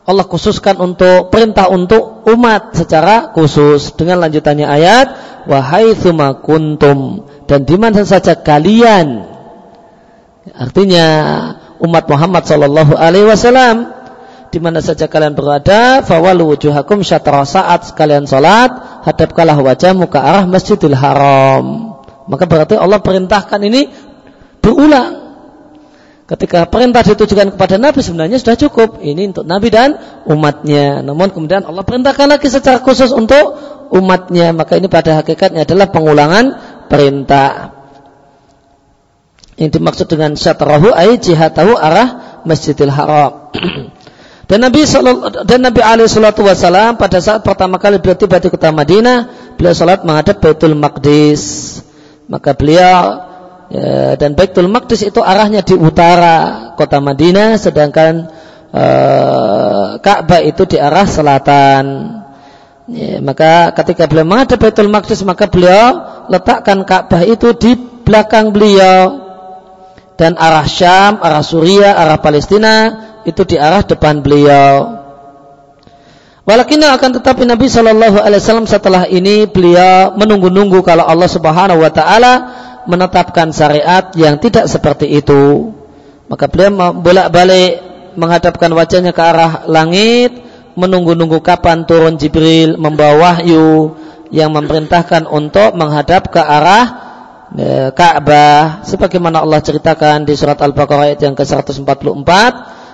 Allah 0.02 0.26
khususkan 0.26 0.82
untuk 0.82 1.30
perintah 1.30 1.70
untuk 1.70 2.26
umat 2.26 2.74
secara 2.74 3.30
khusus 3.38 3.94
dengan 3.94 4.26
lanjutannya 4.26 4.66
ayat 4.66 5.08
wahai 5.46 5.94
kuntum 6.42 7.30
dan 7.46 7.60
di 7.66 7.78
mana 7.78 8.02
saja 8.02 8.34
kalian 8.34 9.30
artinya 10.58 11.06
umat 11.86 12.10
Muhammad 12.10 12.44
sallallahu 12.50 12.98
alaihi 12.98 13.30
wasallam 13.30 14.01
di 14.52 14.60
mana 14.60 14.84
saja 14.84 15.08
kalian 15.08 15.32
berada 15.32 16.04
fawalu 16.04 16.56
wujuhakum 16.56 17.02
syatra 17.02 17.48
saat 17.48 17.96
kalian 17.96 18.28
salat 18.28 19.02
hadapkanlah 19.08 19.56
wajahmu 19.56 20.12
ke 20.12 20.20
arah 20.20 20.44
Masjidil 20.44 20.94
Haram 20.94 21.96
maka 22.28 22.44
berarti 22.46 22.76
Allah 22.76 23.00
perintahkan 23.00 23.60
ini 23.64 23.88
berulang 24.60 25.22
Ketika 26.32 26.64
perintah 26.64 27.04
ditujukan 27.04 27.60
kepada 27.60 27.76
Nabi 27.76 28.00
sebenarnya 28.00 28.40
sudah 28.40 28.56
cukup. 28.56 29.04
Ini 29.04 29.36
untuk 29.36 29.44
Nabi 29.44 29.68
dan 29.68 30.00
umatnya. 30.24 31.04
Namun 31.04 31.28
kemudian 31.36 31.68
Allah 31.68 31.84
perintahkan 31.84 32.24
lagi 32.24 32.48
secara 32.48 32.80
khusus 32.80 33.12
untuk 33.12 33.60
umatnya. 33.92 34.56
Maka 34.56 34.80
ini 34.80 34.88
pada 34.88 35.20
hakikatnya 35.20 35.68
adalah 35.68 35.92
pengulangan 35.92 36.56
perintah. 36.88 37.76
Yang 39.60 39.84
dimaksud 39.84 40.08
dengan 40.08 40.40
syatrahu 40.40 40.96
ay 40.96 41.20
jihatahu 41.20 41.76
arah 41.76 42.40
Masjidil 42.48 42.96
Haram. 42.96 43.52
dan 44.52 44.60
Nabi 44.68 44.84
dan 45.48 45.60
Nabi 45.64 45.80
alaihi 45.80 46.12
wasalam 46.12 47.00
pada 47.00 47.24
saat 47.24 47.40
pertama 47.40 47.80
kali 47.80 48.04
beliau 48.04 48.20
tiba 48.20 48.36
di 48.44 48.52
kota 48.52 48.68
Madinah, 48.76 49.32
beliau 49.56 49.72
salat 49.72 50.04
menghadap 50.04 50.44
Baitul 50.44 50.76
Maqdis. 50.76 51.80
Maka 52.28 52.52
beliau 52.52 53.32
Ya, 53.72 54.20
dan 54.20 54.36
Baitul 54.36 54.68
Maqdis 54.68 55.08
itu 55.08 55.24
arahnya 55.24 55.64
di 55.64 55.80
utara 55.80 56.76
kota 56.76 57.00
Madinah, 57.00 57.56
sedangkan 57.56 58.28
uh, 58.68 59.96
Ka'bah 60.04 60.44
itu 60.44 60.68
di 60.68 60.76
arah 60.76 61.08
selatan. 61.08 61.84
Ya, 62.92 63.24
maka 63.24 63.72
ketika 63.80 64.12
beliau 64.12 64.28
menghadap 64.28 64.60
Baitul 64.60 64.92
Maqdis, 64.92 65.24
maka 65.24 65.48
beliau 65.48 66.04
letakkan 66.28 66.84
Ka'bah 66.84 67.24
itu 67.24 67.56
di 67.56 67.80
belakang 68.04 68.52
beliau. 68.52 69.21
Dan 70.22 70.38
arah 70.38 70.70
Syam, 70.70 71.18
arah 71.18 71.42
Suria, 71.42 71.98
arah 71.98 72.22
Palestina 72.22 72.94
itu 73.26 73.42
di 73.42 73.58
arah 73.58 73.82
depan 73.82 74.22
beliau. 74.22 75.02
Walakin 76.46 76.86
akan 76.86 77.18
tetapi 77.18 77.50
Nabi 77.50 77.66
Shallallahu 77.66 78.22
Alaihi 78.22 78.38
Wasallam 78.38 78.70
setelah 78.70 79.10
ini 79.10 79.50
beliau 79.50 80.14
menunggu-nunggu 80.14 80.86
kalau 80.86 81.10
Allah 81.10 81.26
Subhanahu 81.26 81.82
Wa 81.82 81.90
Taala 81.90 82.34
menetapkan 82.86 83.50
syariat 83.50 84.14
yang 84.14 84.38
tidak 84.38 84.70
seperti 84.70 85.10
itu. 85.10 85.74
Maka 86.30 86.46
beliau 86.46 86.94
bolak-balik 87.02 87.82
menghadapkan 88.14 88.70
wajahnya 88.78 89.18
ke 89.18 89.22
arah 89.26 89.66
langit, 89.66 90.38
menunggu-nunggu 90.78 91.42
kapan 91.42 91.90
turun 91.90 92.22
Jibril 92.22 92.78
membawa 92.78 93.42
wahyu 93.42 93.98
yang 94.30 94.54
memerintahkan 94.54 95.26
untuk 95.26 95.74
menghadap 95.74 96.30
ke 96.30 96.40
arah 96.40 97.11
Ka'bah 97.92 98.88
sebagaimana 98.88 99.44
Allah 99.44 99.60
ceritakan 99.60 100.24
di 100.24 100.40
surat 100.40 100.56
Al-Baqarah 100.56 101.12
ayat 101.12 101.20
yang 101.20 101.36
ke-144 101.36 102.32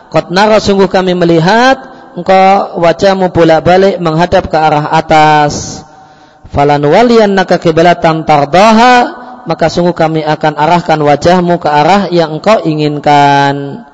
Qad 0.08 0.34
nara 0.34 0.58
sungguh 0.58 0.90
kami 0.90 1.14
melihat 1.14 1.78
engkau 2.18 2.82
wajahmu 2.82 3.30
bolak-balik 3.30 4.02
menghadap 4.02 4.50
ke 4.50 4.58
arah 4.58 4.90
atas 4.90 5.86
falanuwaliyannaka 6.50 7.60
qiblatan 7.62 8.26
tardaha 8.26 9.28
maka 9.48 9.72
sungguh 9.72 9.96
kami 9.96 10.28
akan 10.28 10.60
arahkan 10.60 11.00
wajahmu 11.00 11.56
ke 11.64 11.72
arah 11.72 12.12
yang 12.12 12.36
engkau 12.36 12.60
inginkan. 12.68 13.88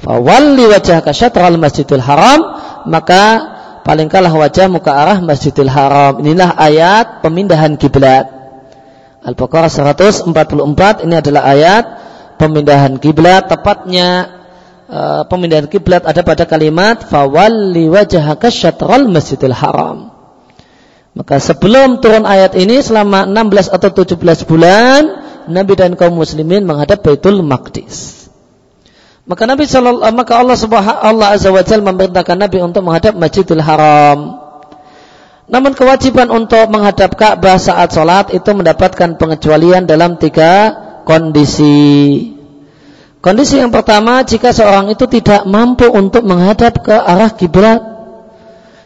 Fawalli 0.00 0.64
wajhaka 0.64 1.12
syatral 1.12 1.60
masjidil 1.60 2.00
haram, 2.00 2.40
maka 2.88 3.24
palingkanlah 3.84 4.32
wajahmu 4.32 4.80
ke 4.80 4.88
arah 4.88 5.20
masjidil 5.20 5.68
haram. 5.68 6.24
Inilah 6.24 6.56
ayat 6.56 7.20
pemindahan 7.20 7.76
kiblat. 7.76 8.39
Al-Baqarah 9.20 9.68
144 9.68 11.04
ini 11.04 11.14
adalah 11.20 11.42
ayat 11.44 11.84
pemindahan 12.40 12.96
kiblat 12.96 13.52
tepatnya 13.52 14.40
uh, 14.88 15.22
pemindahan 15.28 15.68
kiblat 15.68 16.08
ada 16.08 16.24
pada 16.24 16.48
kalimat 16.48 17.04
fawalli 17.04 17.92
wajhaka 17.92 18.48
syatral 18.48 19.12
masjidil 19.12 19.52
haram. 19.52 20.08
Maka 21.12 21.36
sebelum 21.36 22.00
turun 22.00 22.24
ayat 22.24 22.56
ini 22.56 22.80
selama 22.80 23.28
16 23.28 23.68
atau 23.68 23.90
17 23.92 24.48
bulan 24.48 25.02
Nabi 25.50 25.74
dan 25.76 25.98
kaum 25.98 26.16
muslimin 26.16 26.64
menghadap 26.64 27.04
Baitul 27.04 27.44
Maqdis. 27.44 28.30
Maka 29.28 29.44
Nabi 29.44 29.68
maka 30.16 30.32
Allah 30.32 30.56
Subhanahu 30.56 31.54
wa 31.54 31.62
Jalla 31.62 31.84
memerintahkan 31.92 32.36
Nabi 32.40 32.58
untuk 32.64 32.82
menghadap 32.88 33.20
Masjidil 33.20 33.60
Haram. 33.60 34.39
Namun 35.50 35.74
kewajiban 35.74 36.30
untuk 36.30 36.70
menghadap 36.70 37.18
Ka'bah 37.18 37.58
saat 37.58 37.90
sholat 37.90 38.30
itu 38.30 38.46
mendapatkan 38.54 39.18
pengecualian 39.18 39.82
dalam 39.82 40.14
tiga 40.14 40.70
kondisi. 41.02 42.30
Kondisi 43.18 43.58
yang 43.58 43.74
pertama 43.74 44.22
jika 44.22 44.54
seorang 44.54 44.94
itu 44.94 45.10
tidak 45.10 45.44
mampu 45.50 45.90
untuk 45.90 46.22
menghadap 46.22 46.78
ke 46.86 46.94
arah 46.94 47.34
kiblat. 47.34 47.82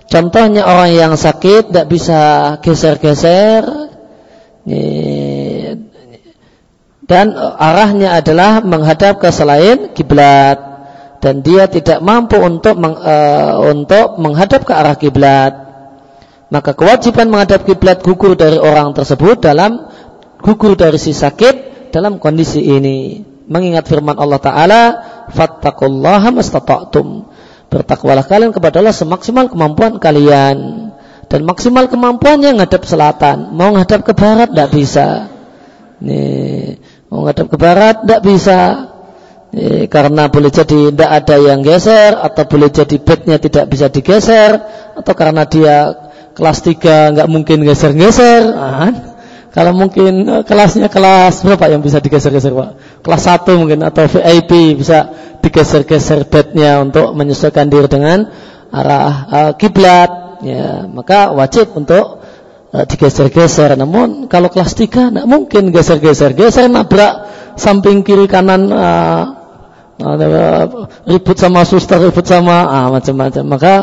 Contohnya 0.08 0.64
orang 0.64 0.90
yang 0.96 1.12
sakit 1.20 1.68
tidak 1.68 1.86
bisa 1.92 2.20
geser-geser. 2.64 3.92
Dan 7.04 7.26
arahnya 7.36 8.16
adalah 8.16 8.64
menghadap 8.64 9.20
ke 9.20 9.28
selain 9.28 9.92
kiblat. 9.92 10.56
Dan 11.20 11.44
dia 11.44 11.68
tidak 11.68 12.00
mampu 12.00 12.40
untuk 12.40 12.80
uh, 12.80 13.60
untuk 13.68 14.16
menghadap 14.16 14.64
ke 14.64 14.72
arah 14.72 14.96
kiblat 14.96 15.63
maka 16.52 16.76
kewajiban 16.76 17.30
menghadap 17.32 17.64
kiblat 17.64 18.04
gugur 18.04 18.36
dari 18.36 18.60
orang 18.60 18.92
tersebut 18.92 19.40
dalam 19.40 19.88
gugur 20.42 20.76
dari 20.76 21.00
si 21.00 21.16
sakit 21.16 21.88
dalam 21.92 22.20
kondisi 22.20 22.60
ini 22.60 23.24
mengingat 23.48 23.88
firman 23.88 24.16
Allah 24.16 24.40
taala 24.40 24.82
fattaqullaha 25.32 26.28
mastata'tum 26.32 27.34
Bertakwalah 27.74 28.22
kalian 28.22 28.54
kepada 28.54 28.78
Allah 28.78 28.94
semaksimal 28.94 29.50
kemampuan 29.50 29.98
kalian. 29.98 30.90
Dan 31.26 31.40
maksimal 31.42 31.90
kemampuannya 31.90 32.54
ngadap 32.54 32.86
selatan. 32.86 33.50
Mau 33.50 33.74
ngadap 33.74 34.06
ke 34.06 34.14
barat 34.14 34.46
tidak 34.54 34.70
bisa. 34.70 35.08
Nih, 35.98 36.78
mau 37.10 37.26
ngadap 37.26 37.50
ke 37.50 37.58
barat 37.58 38.06
tidak 38.06 38.20
bisa. 38.22 38.60
Nih, 39.50 39.90
karena 39.90 40.30
boleh 40.30 40.54
jadi 40.54 40.94
tidak 40.94 41.10
ada 41.18 41.36
yang 41.42 41.66
geser 41.66 42.14
atau 42.14 42.44
boleh 42.46 42.70
jadi 42.70 42.96
bednya 43.02 43.42
tidak 43.42 43.66
bisa 43.66 43.90
digeser 43.90 44.50
atau 44.94 45.14
karena 45.18 45.42
dia 45.42 45.90
kelas 46.34 46.58
3 46.66 47.14
nggak 47.14 47.28
mungkin 47.30 47.62
geser-geser. 47.62 48.42
Nah, 48.50 48.90
kalau 49.54 49.70
mungkin 49.70 50.26
uh, 50.26 50.42
kelasnya 50.42 50.90
kelas 50.90 51.46
berapa 51.46 51.70
yang 51.70 51.80
bisa 51.80 52.02
digeser-geser 52.02 52.50
Pak? 52.50 52.70
Kelas 53.06 53.22
1 53.22 53.54
mungkin 53.54 53.86
atau 53.86 54.04
VIP 54.10 54.74
bisa 54.74 55.14
digeser-geser 55.38 56.26
bednya 56.26 56.82
untuk 56.82 57.14
menyesuaikan 57.14 57.70
diri 57.70 57.86
dengan 57.86 58.26
arah 58.74 59.14
uh, 59.30 59.52
kiblat. 59.54 60.42
Ya, 60.42 60.84
maka 60.90 61.30
wajib 61.30 61.70
untuk 61.78 62.20
uh, 62.74 62.84
digeser-geser. 62.84 63.78
Namun 63.78 64.26
kalau 64.26 64.50
kelas 64.50 64.74
3 64.74 65.14
tidak 65.14 65.26
mungkin 65.30 65.70
geser-geser. 65.70 66.34
Geser 66.34 66.66
nabrak 66.66 67.30
samping 67.54 68.02
kiri 68.02 68.26
kanan 68.26 68.66
uh, 68.74 69.22
ribut 71.06 71.38
sama 71.38 71.62
suster, 71.62 72.02
ribut 72.02 72.26
sama 72.26 72.66
ah, 72.66 72.86
macam-macam. 72.90 73.44
Maka 73.46 73.74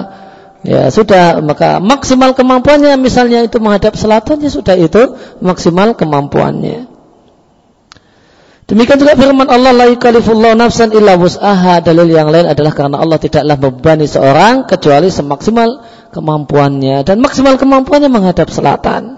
Ya 0.61 0.93
sudah, 0.93 1.41
maka 1.41 1.81
maksimal 1.81 2.37
kemampuannya 2.37 2.93
misalnya 3.01 3.41
itu 3.41 3.57
menghadap 3.57 3.97
selatan 3.97 4.45
ya 4.45 4.49
sudah 4.53 4.77
itu 4.77 5.17
maksimal 5.41 5.97
kemampuannya. 5.97 6.85
Demikian 8.69 9.03
juga 9.03 9.19
firman 9.19 9.49
Allah 9.51 9.73
la 9.75 9.85
yukallifullahu 9.91 10.55
nafsan 10.55 10.95
illa 10.95 11.17
wus'aha. 11.17 11.83
Dalil 11.83 12.07
yang 12.07 12.29
lain 12.31 12.47
adalah 12.47 12.71
karena 12.71 13.01
Allah 13.01 13.19
tidaklah 13.19 13.57
membebani 13.59 14.07
seorang 14.07 14.63
kecuali 14.69 15.11
semaksimal 15.11 15.83
kemampuannya 16.13 17.03
dan 17.03 17.19
maksimal 17.19 17.59
kemampuannya 17.59 18.07
menghadap 18.07 18.47
selatan. 18.47 19.17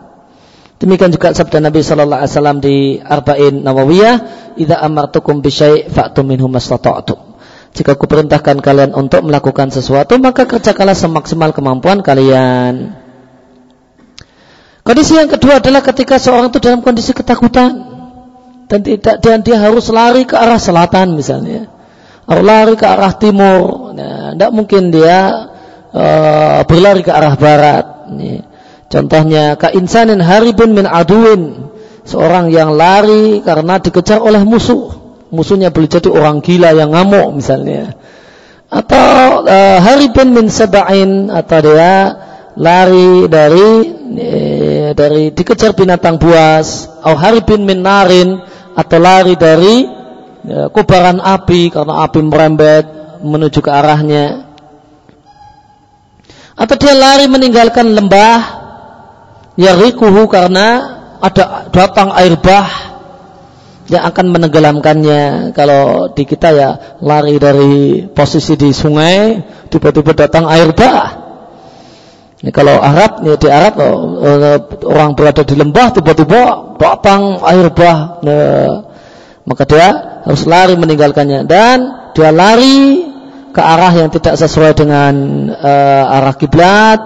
Demikian 0.82 1.14
juga 1.14 1.38
sabda 1.38 1.60
Nabi 1.60 1.86
sallallahu 1.86 2.22
alaihi 2.24 2.34
wasallam 2.34 2.58
di 2.66 2.76
Arba'in 2.98 3.62
Nawawiyah, 3.62 4.16
"Idza 4.58 4.82
amartukum 4.82 5.46
bi 5.46 5.54
syai' 5.54 5.86
fa'tu 5.86 6.26
minhu 6.26 6.50
mastata'tum." 6.50 7.33
Jika 7.74 7.98
kuperintahkan 7.98 8.62
kalian 8.62 8.94
untuk 8.94 9.26
melakukan 9.26 9.74
sesuatu, 9.74 10.22
maka 10.22 10.46
kerjakanlah 10.46 10.94
semaksimal 10.94 11.50
kemampuan 11.58 12.06
kalian. 12.06 12.94
Kondisi 14.86 15.18
yang 15.18 15.26
kedua 15.26 15.58
adalah 15.58 15.82
ketika 15.82 16.22
seorang 16.22 16.54
itu 16.54 16.62
dalam 16.62 16.86
kondisi 16.86 17.18
ketakutan 17.18 17.72
dan 18.70 18.80
tidak 18.86 19.16
dan 19.26 19.42
dia 19.42 19.58
harus 19.58 19.90
lari 19.90 20.28
ke 20.30 20.38
arah 20.38 20.62
selatan 20.62 21.18
misalnya, 21.18 21.66
atau 22.30 22.46
lari 22.46 22.78
ke 22.78 22.86
arah 22.86 23.14
timur. 23.18 23.90
Nah, 23.98 24.38
tidak 24.38 24.52
mungkin 24.54 24.94
dia 24.94 25.50
uh, 25.90 26.62
berlari 26.70 27.02
ke 27.02 27.10
arah 27.10 27.34
barat. 27.34 27.86
Nih. 28.14 28.46
Contohnya 28.86 29.58
kainsanin 29.58 30.22
haribun 30.22 30.78
min 30.78 30.86
aduin. 30.86 31.74
Seorang 32.06 32.52
yang 32.54 32.76
lari 32.76 33.42
karena 33.42 33.82
dikejar 33.82 34.22
oleh 34.22 34.46
musuh. 34.46 35.03
Musuhnya 35.34 35.74
boleh 35.74 35.90
jadi 35.90 36.14
orang 36.14 36.46
gila 36.46 36.78
yang 36.78 36.94
ngamuk 36.94 37.42
misalnya. 37.42 37.98
Atau 38.70 39.42
uh, 39.50 39.78
haribun 39.82 40.30
min 40.30 40.46
saba'in 40.46 41.34
atau 41.34 41.58
dia 41.66 41.94
lari 42.54 43.26
dari 43.26 43.70
eh, 44.14 44.90
dari 44.94 45.34
dikejar 45.34 45.74
binatang 45.74 46.22
buas. 46.22 46.86
Atau 47.02 47.18
haribun 47.18 47.66
min 47.66 47.82
narin 47.82 48.38
atau 48.78 48.98
lari 49.02 49.34
dari 49.34 49.90
kobaran 50.70 51.18
api 51.18 51.72
karena 51.74 52.06
api 52.06 52.20
merembet 52.22 52.86
menuju 53.26 53.58
ke 53.58 53.72
arahnya. 53.74 54.54
Atau 56.54 56.78
dia 56.78 56.94
lari 56.94 57.26
meninggalkan 57.26 57.90
lembah 57.90 58.62
yarikuhu 59.58 60.30
karena 60.30 60.68
ada 61.22 61.70
datang 61.74 62.14
air 62.14 62.38
bah 62.38 62.93
yang 63.92 64.04
akan 64.08 64.26
menenggelamkannya. 64.32 65.52
Kalau 65.52 66.12
di 66.14 66.24
kita 66.24 66.50
ya 66.56 66.70
lari 67.04 67.36
dari 67.40 68.06
posisi 68.08 68.56
di 68.56 68.72
sungai, 68.72 69.42
tiba-tiba 69.68 70.16
datang 70.16 70.48
air 70.48 70.72
bah. 70.72 71.24
Ya, 72.44 72.52
kalau 72.52 72.76
Arab, 72.76 73.24
ya 73.24 73.36
di 73.40 73.48
Arab 73.48 73.74
oh, 73.80 74.20
oh, 74.20 74.60
orang 74.92 75.16
berada 75.16 75.48
di 75.48 75.56
lembah, 75.56 75.96
tiba-tiba 75.96 76.40
datang 76.76 77.40
air 77.44 77.68
bah. 77.72 78.20
Nah, 78.24 78.72
maka 79.44 79.64
dia 79.68 79.88
harus 80.24 80.44
lari 80.48 80.76
meninggalkannya 80.80 81.44
dan 81.44 81.78
dia 82.16 82.32
lari 82.32 83.12
ke 83.54 83.62
arah 83.62 83.94
yang 83.94 84.10
tidak 84.10 84.40
sesuai 84.40 84.74
dengan 84.74 85.14
uh, 85.52 86.16
arah 86.20 86.36
kiblat 86.40 87.00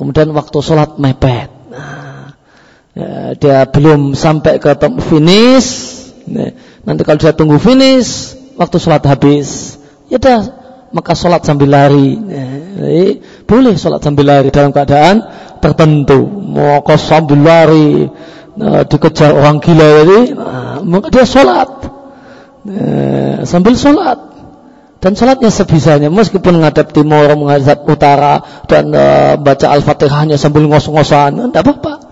kemudian 0.00 0.32
waktu 0.32 0.58
sholat 0.64 0.96
mepet. 0.96 1.49
Ya, 3.00 3.32
dia 3.32 3.58
belum 3.64 4.12
sampai 4.12 4.60
ke 4.60 4.76
finish. 5.08 5.68
Nah, 6.28 6.52
nanti 6.84 7.00
kalau 7.00 7.16
dia 7.16 7.32
tunggu 7.32 7.56
finish, 7.56 8.36
waktu 8.60 8.76
sholat 8.76 9.00
habis, 9.08 9.80
ya 10.12 10.20
dah 10.20 10.40
maka 10.92 11.16
sholat 11.16 11.40
sambil 11.48 11.72
lari. 11.72 12.20
Nah, 12.20 12.52
jadi, 12.76 13.24
boleh 13.48 13.74
sholat 13.80 14.04
sambil 14.04 14.28
lari 14.28 14.52
dalam 14.52 14.68
keadaan 14.68 15.24
tertentu. 15.64 16.28
Mau 16.28 16.84
sambil 17.00 17.40
lari, 17.40 18.04
nah, 18.60 18.84
dikejar 18.84 19.32
orang 19.32 19.64
gila 19.64 19.88
jadi, 20.04 20.20
nah, 20.36 20.76
maka 20.84 21.08
dia 21.08 21.24
sholat. 21.24 21.70
Nah, 22.68 23.48
sambil 23.48 23.80
sholat 23.80 24.18
dan 25.00 25.16
sholatnya 25.16 25.48
sebisanya 25.48 26.12
meskipun 26.12 26.60
menghadap 26.60 26.92
timur, 26.92 27.32
menghadap 27.32 27.88
utara 27.88 28.44
dan 28.68 28.92
uh, 28.92 29.40
baca 29.40 29.72
al-fatihahnya 29.72 30.36
sambil 30.36 30.68
ngos-ngosan, 30.68 31.48
tidak 31.48 31.64
apa-apa. 31.64 32.09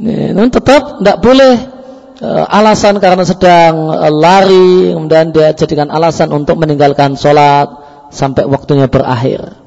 Namun 0.00 0.48
tetap 0.48 1.02
tidak 1.02 1.18
boleh 1.20 1.54
uh, 2.22 2.44
alasan 2.48 3.02
karena 3.02 3.26
sedang 3.26 3.90
uh, 3.90 4.08
lari 4.08 4.94
kemudian 4.94 5.34
dia 5.34 5.52
jadikan 5.52 5.90
alasan 5.90 6.30
untuk 6.30 6.56
meninggalkan 6.56 7.18
sholat 7.18 7.68
sampai 8.14 8.46
waktunya 8.46 8.86
berakhir. 8.86 9.58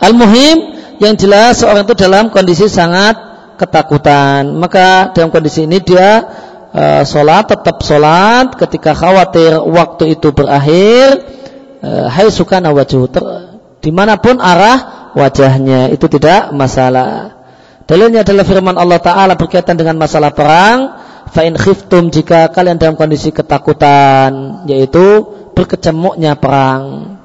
Al-muhim 0.00 0.80
yang 1.00 1.16
jelas 1.16 1.60
seorang 1.60 1.84
itu 1.84 1.92
dalam 1.96 2.32
kondisi 2.32 2.68
sangat 2.68 3.16
ketakutan. 3.60 4.56
Maka 4.56 5.12
dalam 5.12 5.28
kondisi 5.28 5.68
ini 5.68 5.80
dia 5.84 6.24
uh, 6.72 7.02
sholat 7.04 7.52
tetap 7.52 7.84
sholat 7.84 8.56
ketika 8.56 8.96
khawatir 8.96 9.60
waktu 9.60 10.16
itu 10.16 10.32
berakhir 10.32 11.20
uh, 11.84 12.08
hai 12.08 12.32
sukana 12.32 12.72
wajah 12.72 13.04
ter, 13.12 13.24
di 13.84 13.90
mana 13.92 14.16
pun 14.16 14.40
arah 14.40 15.12
wajahnya 15.12 15.92
itu 15.92 16.06
tidak 16.08 16.54
masalah 16.56 17.39
dalilnya 17.90 18.22
adalah 18.22 18.46
firman 18.46 18.78
Allah 18.78 19.02
Ta'ala 19.02 19.34
berkaitan 19.34 19.74
dengan 19.74 19.98
masalah 19.98 20.30
perang 20.30 20.94
fa'in 21.34 21.58
khiftum 21.58 22.14
jika 22.14 22.54
kalian 22.54 22.78
dalam 22.78 22.94
kondisi 22.94 23.34
ketakutan 23.34 24.62
yaitu 24.70 25.26
berkecamuknya 25.58 26.38
perang 26.38 27.18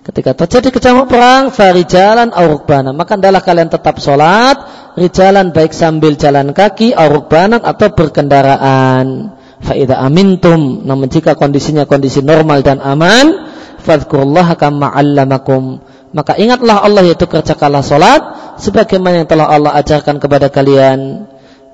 Ketika 0.00 0.32
terjadi 0.32 0.72
kecamuk 0.72 1.12
perang, 1.12 1.52
farijalan 1.52 2.32
aurukbana. 2.32 2.96
Maka 2.96 3.20
adalah 3.20 3.44
kalian 3.44 3.68
tetap 3.68 4.00
sholat, 4.00 4.56
rijalan 4.96 5.52
baik 5.52 5.76
sambil 5.76 6.16
jalan 6.16 6.56
kaki, 6.56 6.96
aurukbanan 6.96 7.60
atau 7.60 7.92
berkendaraan. 7.92 9.36
Faidah 9.60 10.00
amintum. 10.00 10.88
Namun 10.88 11.12
jika 11.12 11.36
kondisinya 11.36 11.84
kondisi 11.84 12.24
normal 12.24 12.64
dan 12.64 12.80
aman, 12.80 13.52
fadkurullah 13.84 14.56
kama. 14.56 14.88
Maka 16.10 16.32
ingatlah 16.40 16.80
Allah 16.80 17.02
yaitu 17.04 17.28
kerjakanlah 17.28 17.84
sholat, 17.84 18.20
sebagaimana 18.60 19.24
yang 19.24 19.28
telah 19.28 19.48
Allah 19.48 19.72
ajarkan 19.80 20.20
kepada 20.20 20.52
kalian 20.52 21.26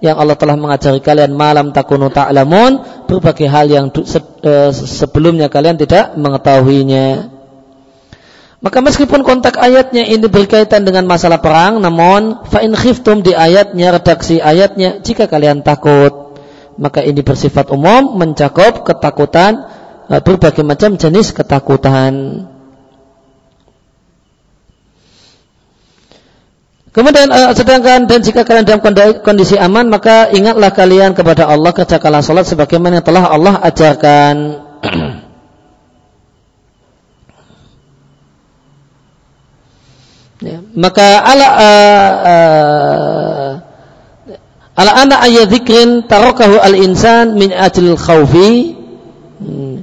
yang 0.05 0.17
Allah 0.21 0.37
telah 0.37 0.57
mengajari 0.61 1.01
kalian 1.01 1.33
malam 1.33 1.73
takunu 1.73 2.13
ta'lamun 2.13 3.05
berbagai 3.09 3.49
hal 3.49 3.67
yang 3.67 3.87
eh, 3.91 4.71
sebelumnya 4.73 5.49
kalian 5.49 5.81
tidak 5.81 6.15
mengetahuinya. 6.21 7.33
Maka 8.61 8.81
meskipun 8.81 9.21
kontak 9.21 9.61
ayatnya 9.61 10.05
ini 10.09 10.27
berkaitan 10.27 10.89
dengan 10.89 11.05
masalah 11.05 11.39
perang, 11.45 11.79
namun 11.79 12.45
fa'in 12.49 12.73
khiftum 12.73 13.21
di 13.21 13.37
ayatnya, 13.37 13.93
redaksi 13.93 14.41
ayatnya, 14.41 15.05
jika 15.05 15.29
kalian 15.29 15.61
takut, 15.61 16.35
maka 16.81 17.05
ini 17.05 17.21
bersifat 17.21 17.69
umum, 17.73 18.17
mencakup 18.17 18.85
ketakutan, 18.85 19.69
eh, 20.09 20.21
berbagai 20.21 20.65
macam 20.65 20.97
jenis 20.97 21.37
ketakutan. 21.37 22.45
Kemudian 26.97 27.29
uh, 27.29 27.53
sedangkan 27.53 28.09
dan 28.09 28.25
jika 28.25 28.41
kalian 28.41 28.65
dalam 28.65 28.81
kondisi 29.21 29.61
aman 29.61 29.93
maka 29.93 30.33
ingatlah 30.33 30.73
kalian 30.73 31.13
kepada 31.13 31.45
Allah 31.45 31.77
kerjakanlah 31.77 32.25
salat 32.25 32.49
sebagaimana 32.49 33.05
telah 33.05 33.29
Allah 33.29 33.61
ajarkan. 33.69 34.37
Ya, 40.37 40.61
maka 40.77 41.21
ala 41.25 41.47
uh, 41.49 42.11
uh, 42.29 43.51
ala 44.77 44.93
anak 45.01 45.21
ayat 45.25 45.49
zikrin 45.49 46.05
tarokahu 46.05 46.61
al 46.61 46.77
insan 46.77 47.41
min 47.41 47.57
ajil 47.57 47.97
khawfi 47.97 48.77
hmm. 49.41 49.77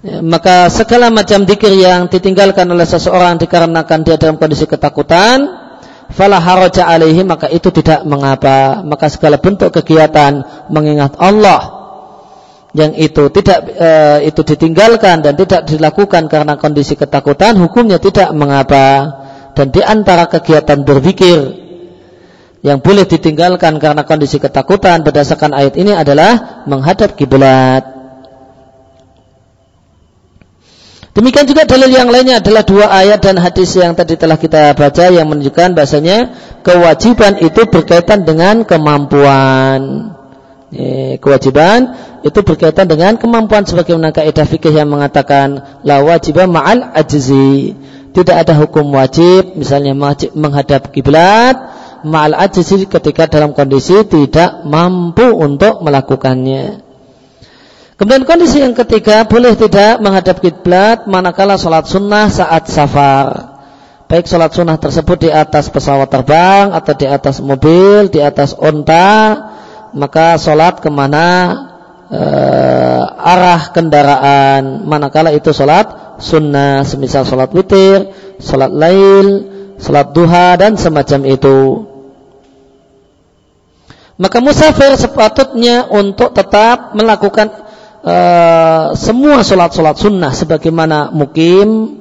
ya, 0.00 0.24
maka 0.24 0.72
segala 0.72 1.12
macam 1.12 1.44
zikir 1.44 1.76
yang 1.76 2.08
ditinggalkan 2.08 2.64
oleh 2.72 2.88
seseorang 2.88 3.36
dikarenakan 3.36 4.00
dia 4.00 4.16
dalam 4.16 4.40
kondisi 4.40 4.64
ketakutan 4.64 5.59
fala 6.10 6.42
haraja 6.42 6.86
alaihi 6.86 7.22
maka 7.22 7.46
itu 7.50 7.70
tidak 7.70 8.02
mengapa 8.06 8.82
maka 8.82 9.06
segala 9.10 9.38
bentuk 9.38 9.70
kegiatan 9.70 10.66
mengingat 10.68 11.14
Allah 11.18 11.80
yang 12.70 12.94
itu 12.94 13.26
tidak 13.34 13.66
e, 13.66 13.90
itu 14.30 14.46
ditinggalkan 14.46 15.26
dan 15.26 15.34
tidak 15.34 15.66
dilakukan 15.66 16.30
karena 16.30 16.54
kondisi 16.54 16.94
ketakutan 16.94 17.58
hukumnya 17.58 17.98
tidak 17.98 18.30
mengapa 18.30 19.18
dan 19.58 19.74
di 19.74 19.82
antara 19.82 20.30
kegiatan 20.30 20.86
berzikir 20.86 21.60
yang 22.60 22.84
boleh 22.84 23.08
ditinggalkan 23.08 23.80
karena 23.80 24.04
kondisi 24.04 24.36
ketakutan 24.36 25.00
berdasarkan 25.00 25.56
ayat 25.56 25.74
ini 25.80 25.96
adalah 25.96 26.64
menghadap 26.68 27.16
kiblat. 27.16 27.99
Demikian 31.10 31.42
juga 31.42 31.66
dalil 31.66 31.90
yang 31.90 32.06
lainnya 32.06 32.38
adalah 32.38 32.62
dua 32.62 32.86
ayat 32.86 33.18
dan 33.18 33.34
hadis 33.42 33.74
yang 33.74 33.98
tadi 33.98 34.14
telah 34.14 34.38
kita 34.38 34.78
baca 34.78 35.10
yang 35.10 35.26
menunjukkan 35.26 35.74
bahasanya 35.74 36.30
kewajiban 36.62 37.42
itu 37.42 37.66
berkaitan 37.66 38.22
dengan 38.22 38.62
kemampuan. 38.62 40.14
kewajiban 41.18 41.98
itu 42.22 42.46
berkaitan 42.46 42.86
dengan 42.86 43.18
kemampuan 43.18 43.66
sebagaimana 43.66 44.14
kaidah 44.14 44.46
fikih 44.46 44.70
yang 44.70 44.86
mengatakan 44.86 45.82
la 45.82 45.98
wajibah 45.98 46.46
ma'al 46.46 46.94
ajzi 46.94 47.74
tidak 48.14 48.46
ada 48.46 48.54
hukum 48.54 48.86
wajib 48.94 49.58
misalnya 49.58 49.98
menghadap 50.30 50.94
kiblat 50.94 51.58
ma'al 52.06 52.38
ajzi 52.38 52.86
ketika 52.86 53.26
dalam 53.26 53.50
kondisi 53.50 54.06
tidak 54.06 54.64
mampu 54.64 55.26
untuk 55.26 55.82
melakukannya. 55.84 56.89
Kemudian 58.00 58.24
kondisi 58.24 58.64
yang 58.64 58.72
ketiga 58.72 59.28
boleh 59.28 59.52
tidak 59.60 60.00
menghadap 60.00 60.40
kiblat 60.40 61.04
manakala 61.04 61.60
sholat 61.60 61.84
sunnah 61.84 62.32
saat 62.32 62.64
safar. 62.64 63.60
Baik 64.08 64.24
sholat 64.24 64.56
sunnah 64.56 64.80
tersebut 64.80 65.28
di 65.28 65.28
atas 65.28 65.68
pesawat 65.68 66.08
terbang 66.08 66.72
atau 66.72 66.96
di 66.96 67.04
atas 67.04 67.44
mobil, 67.44 68.08
di 68.08 68.24
atas 68.24 68.56
onta, 68.56 69.36
maka 69.92 70.40
sholat 70.40 70.80
ke 70.80 70.88
mana 70.88 71.28
uh, 72.08 73.04
arah 73.20 73.68
kendaraan 73.68 74.88
manakala 74.88 75.36
itu 75.36 75.52
sholat 75.52 76.16
sunnah 76.24 76.88
semisal 76.88 77.28
sholat 77.28 77.52
witir, 77.52 78.16
sholat 78.40 78.72
lail, 78.72 79.28
sholat 79.76 80.16
duha 80.16 80.56
dan 80.56 80.80
semacam 80.80 81.20
itu. 81.28 81.84
Maka 84.16 84.40
musafir 84.40 84.96
sepatutnya 84.96 85.84
untuk 85.92 86.32
tetap 86.32 86.96
melakukan 86.96 87.69
uh, 88.04 88.96
semua 88.96 89.44
sholat-sholat 89.44 89.96
sunnah 89.96 90.32
sebagaimana 90.32 91.12
mukim 91.12 92.00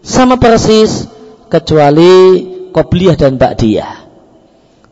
sama 0.00 0.40
persis 0.40 1.08
kecuali 1.50 2.46
qobliyah 2.72 3.16
dan 3.18 3.36
ba'diyah. 3.36 4.08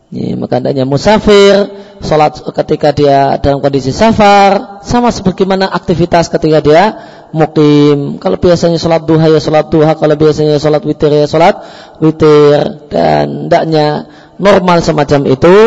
Ini, 0.09 0.33
maka 0.41 0.57
adanya 0.57 0.89
musafir, 0.89 1.69
sholat 2.01 2.41
ketika 2.41 2.89
dia 2.89 3.37
dalam 3.37 3.61
kondisi 3.61 3.93
safar, 3.93 4.81
sama 4.81 5.13
sebagaimana 5.13 5.69
aktivitas 5.69 6.33
ketika 6.33 6.59
dia 6.65 6.83
mukim. 7.29 8.17
Kalau 8.17 8.41
biasanya 8.41 8.81
sholat 8.81 9.05
duha 9.05 9.29
ya 9.29 9.37
sholat 9.37 9.69
duha, 9.69 9.93
kalau 9.93 10.17
biasanya 10.17 10.57
sholat 10.57 10.81
witir 10.81 11.13
ya 11.13 11.29
sholat 11.29 11.61
witir. 12.01 12.89
Dan 12.89 13.45
hendaknya 13.45 14.09
normal 14.41 14.81
semacam 14.81 15.29
itu, 15.29 15.57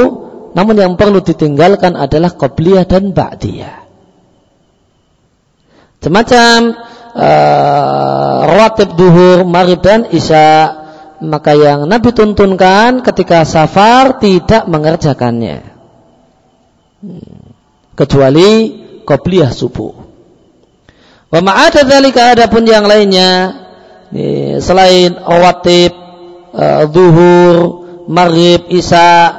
namun 0.58 0.74
yang 0.74 0.98
perlu 0.98 1.22
ditinggalkan 1.22 1.94
adalah 1.94 2.34
qobliyah 2.34 2.82
dan 2.82 3.14
ba'diyah. 3.14 3.81
Semacam 6.02 6.74
uh, 7.14 8.38
rawatib 8.50 8.98
duhur, 8.98 9.46
maghrib 9.46 9.78
dan 9.78 10.10
isya. 10.10 10.82
Maka 11.22 11.54
yang 11.54 11.86
Nabi 11.86 12.10
tuntunkan 12.10 13.06
ketika 13.06 13.46
safar 13.46 14.18
tidak 14.18 14.66
mengerjakannya. 14.66 15.70
Kecuali 17.94 18.48
qobliyah 19.06 19.54
subuh. 19.54 19.94
Wa 21.30 21.38
ma'ada 21.38 21.86
dzalika 21.86 22.34
adapun 22.34 22.66
yang 22.66 22.90
lainnya 22.90 23.62
selain 24.58 25.14
awatib 25.22 25.94
uh, 26.50 26.90
zuhur, 26.90 27.54
maghrib, 28.10 28.66
isya 28.66 29.38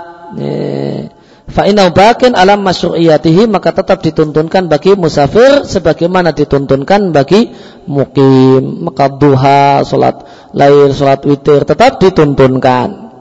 Fa'inau 1.43 1.91
bakin 1.91 2.39
alam 2.39 2.63
masyru'iyatihi 2.63 3.51
maka 3.51 3.75
tetap 3.75 3.99
dituntunkan 3.99 4.71
bagi 4.71 4.95
musafir 4.95 5.67
sebagaimana 5.67 6.31
dituntunkan 6.31 7.11
bagi 7.11 7.51
mukim. 7.83 8.87
Maka 8.87 9.11
duha, 9.11 9.83
salat 9.83 10.23
lail, 10.55 10.95
salat 10.95 11.19
witir 11.27 11.67
tetap 11.67 11.99
dituntunkan. 11.99 13.11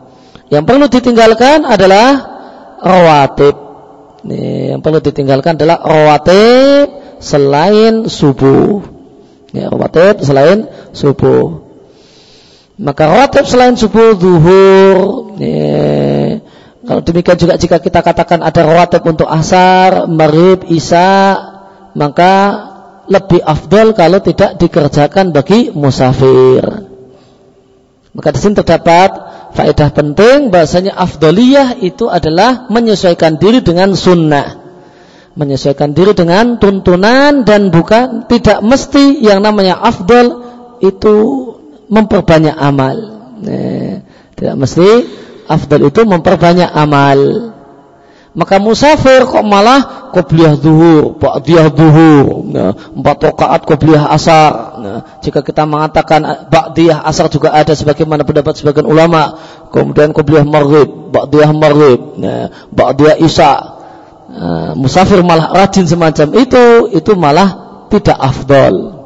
Yang 0.54 0.64
perlu 0.68 0.86
ditinggalkan 0.86 1.66
adalah 1.66 2.08
rawatib. 2.78 3.56
Ini, 4.22 4.76
yang 4.76 4.80
perlu 4.86 5.02
ditinggalkan 5.02 5.58
adalah 5.58 5.82
rawatib 5.82 7.18
selain 7.18 8.06
subuh. 8.06 8.86
Ya, 9.50 9.66
rawatib 9.66 10.22
selain 10.22 10.70
subuh. 10.94 11.66
Maka 12.78 13.02
rawatib 13.10 13.50
selain 13.50 13.74
subuh, 13.74 14.14
zuhur, 14.14 14.96
ya, 15.42 16.38
kalau 16.82 17.00
demikian 17.00 17.38
juga 17.38 17.54
jika 17.54 17.78
kita 17.78 18.02
katakan 18.02 18.42
ada 18.42 18.60
rawatib 18.66 19.06
untuk 19.06 19.30
asar, 19.30 20.10
maghrib, 20.10 20.66
isya, 20.66 21.38
maka 21.94 22.34
lebih 23.06 23.38
afdal 23.38 23.94
kalau 23.94 24.18
tidak 24.18 24.58
dikerjakan 24.58 25.30
bagi 25.30 25.70
musafir. 25.70 26.62
Maka 28.12 28.28
di 28.34 28.38
sini 28.42 28.54
terdapat 28.58 29.10
faedah 29.54 29.88
penting 29.94 30.50
bahasanya 30.50 30.98
afdaliyah 30.98 31.80
itu 31.80 32.10
adalah 32.10 32.66
menyesuaikan 32.68 33.38
diri 33.38 33.62
dengan 33.62 33.94
sunnah. 33.94 34.60
Menyesuaikan 35.32 35.96
diri 35.96 36.12
dengan 36.12 36.60
tuntunan 36.60 37.46
dan 37.46 37.72
bukan 37.72 38.28
tidak 38.28 38.60
mesti 38.60 39.16
yang 39.22 39.40
namanya 39.40 39.80
afdal 39.80 40.44
itu 40.84 41.16
memperbanyak 41.88 42.52
amal. 42.52 42.96
Nah, 43.40 44.04
tidak 44.36 44.56
mesti 44.60 44.88
afdal 45.48 45.88
itu 45.88 46.00
memperbanyak 46.04 46.70
amal. 46.70 47.18
Maka 48.32 48.56
musafir 48.56 49.28
kok 49.28 49.44
malah 49.44 50.08
qobliyah 50.08 50.56
zuhur, 50.56 51.20
ba'diyah 51.20 51.68
zuhur, 51.68 52.48
nah, 52.48 52.72
empat 52.72 53.28
rakaat 53.28 53.60
qobliyah 53.68 54.08
asar. 54.08 54.52
Nah, 54.80 54.98
jika 55.20 55.44
kita 55.44 55.68
mengatakan 55.68 56.48
ba'diyah 56.48 57.04
asar 57.04 57.28
juga 57.28 57.52
ada 57.52 57.76
sebagaimana 57.76 58.24
pendapat 58.24 58.56
sebagian 58.56 58.88
ulama, 58.88 59.36
kemudian 59.68 60.16
qobliyah 60.16 60.48
maghrib, 60.48 61.12
ba'diyah 61.12 61.52
maghrib, 61.52 62.00
nah, 62.16 62.48
ba'diyah 62.72 63.20
isya. 63.20 63.52
Nah, 64.32 64.72
musafir 64.80 65.20
malah 65.20 65.52
rajin 65.52 65.84
semacam 65.84 66.32
itu, 66.40 66.88
itu 66.88 67.12
malah 67.12 67.48
tidak 67.92 68.16
afdal. 68.16 68.96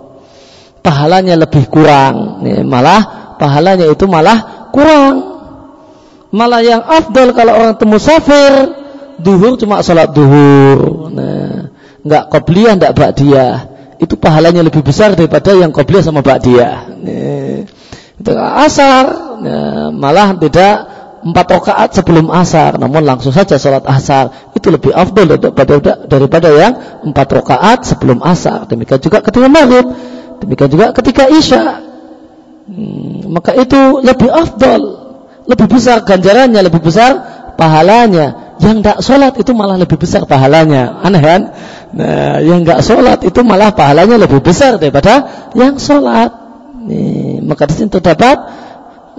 Pahalanya 0.86 1.34
lebih 1.34 1.66
kurang, 1.66 2.46
nah, 2.46 2.62
malah 2.62 3.00
pahalanya 3.42 3.90
itu 3.90 4.06
malah 4.06 4.70
kurang 4.70 5.25
Malah 6.34 6.60
yang 6.62 6.82
afdal 6.82 7.30
kalau 7.34 7.52
orang 7.54 7.74
temu 7.78 7.98
musafir, 7.98 8.74
duhur 9.20 9.54
cuma 9.58 9.80
sholat 9.82 10.10
duhur. 10.10 11.10
Nah, 11.14 11.70
nggak 12.02 12.24
qobliyah, 12.30 12.72
nggak 12.78 12.92
ba'diyah. 12.94 13.54
Itu 13.96 14.18
pahalanya 14.20 14.60
lebih 14.66 14.84
besar 14.84 15.14
daripada 15.14 15.54
yang 15.54 15.70
qobliyah 15.70 16.04
sama 16.04 16.20
ba'diyah. 16.20 16.76
Nah, 16.98 17.56
itu 18.16 18.32
asar, 18.34 19.04
nah, 19.38 19.88
malah 19.94 20.34
tidak 20.40 20.76
empat 21.26 21.46
rakaat 21.58 21.90
sebelum 21.90 22.30
asar, 22.30 22.78
namun 22.78 23.02
langsung 23.02 23.34
saja 23.34 23.58
sholat 23.58 23.82
asar 23.90 24.54
itu 24.54 24.70
lebih 24.70 24.94
afdal 24.94 25.26
daripada 25.34 26.06
daripada 26.06 26.48
yang 26.54 26.72
empat 27.02 27.26
rakaat 27.42 27.82
sebelum 27.82 28.22
asar. 28.22 28.70
Demikian 28.70 29.02
juga 29.02 29.18
ketika 29.26 29.50
maghrib, 29.50 29.90
demikian 30.38 30.70
juga 30.70 30.86
ketika 30.94 31.26
isya. 31.26 31.82
Hmm, 32.66 33.30
maka 33.30 33.54
itu 33.58 33.78
lebih 34.02 34.26
afdal 34.26 34.95
lebih 35.46 35.66
besar 35.70 36.02
ganjarannya, 36.02 36.60
lebih 36.66 36.82
besar 36.82 37.12
pahalanya. 37.54 38.58
Yang 38.58 38.76
tidak 38.82 38.98
sholat 39.04 39.32
itu 39.36 39.52
malah 39.52 39.76
lebih 39.78 39.96
besar 40.00 40.24
pahalanya. 40.26 41.00
Aneh 41.04 41.22
kan? 41.22 41.40
Nah, 41.92 42.40
yang 42.42 42.64
nggak 42.66 42.82
sholat 42.82 43.22
itu 43.22 43.40
malah 43.46 43.72
pahalanya 43.72 44.16
lebih 44.16 44.42
besar 44.42 44.80
daripada 44.80 45.48
yang 45.54 45.78
sholat. 45.78 46.32
Nih, 46.86 47.42
maka 47.44 47.68
di 47.68 47.74
sini 47.76 47.88
terdapat 47.92 48.36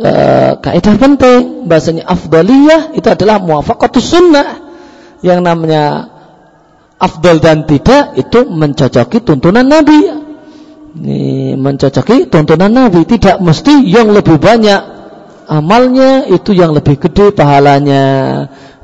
uh, 0.01 0.51
kaidah 0.59 0.95
penting. 0.97 1.69
Bahasanya 1.69 2.09
afdaliyah 2.09 2.97
itu 2.97 3.07
adalah 3.07 3.39
muafakatus 3.39 4.03
sunnah. 4.03 4.67
Yang 5.21 5.39
namanya 5.41 5.85
afdal 6.97 7.37
dan 7.37 7.69
tidak 7.69 8.17
itu 8.17 8.41
mencocoki 8.45 9.21
tuntunan 9.21 9.65
Nabi. 9.65 10.01
Ini 10.97 11.53
mencocoki 11.61 12.25
tuntunan 12.25 12.73
Nabi. 12.73 13.05
Tidak 13.05 13.37
mesti 13.37 13.85
yang 13.85 14.09
lebih 14.09 14.41
banyak 14.41 14.96
amalnya 15.47 16.27
itu 16.27 16.51
yang 16.53 16.75
lebih 16.75 16.99
gede 16.99 17.31
pahalanya. 17.31 18.05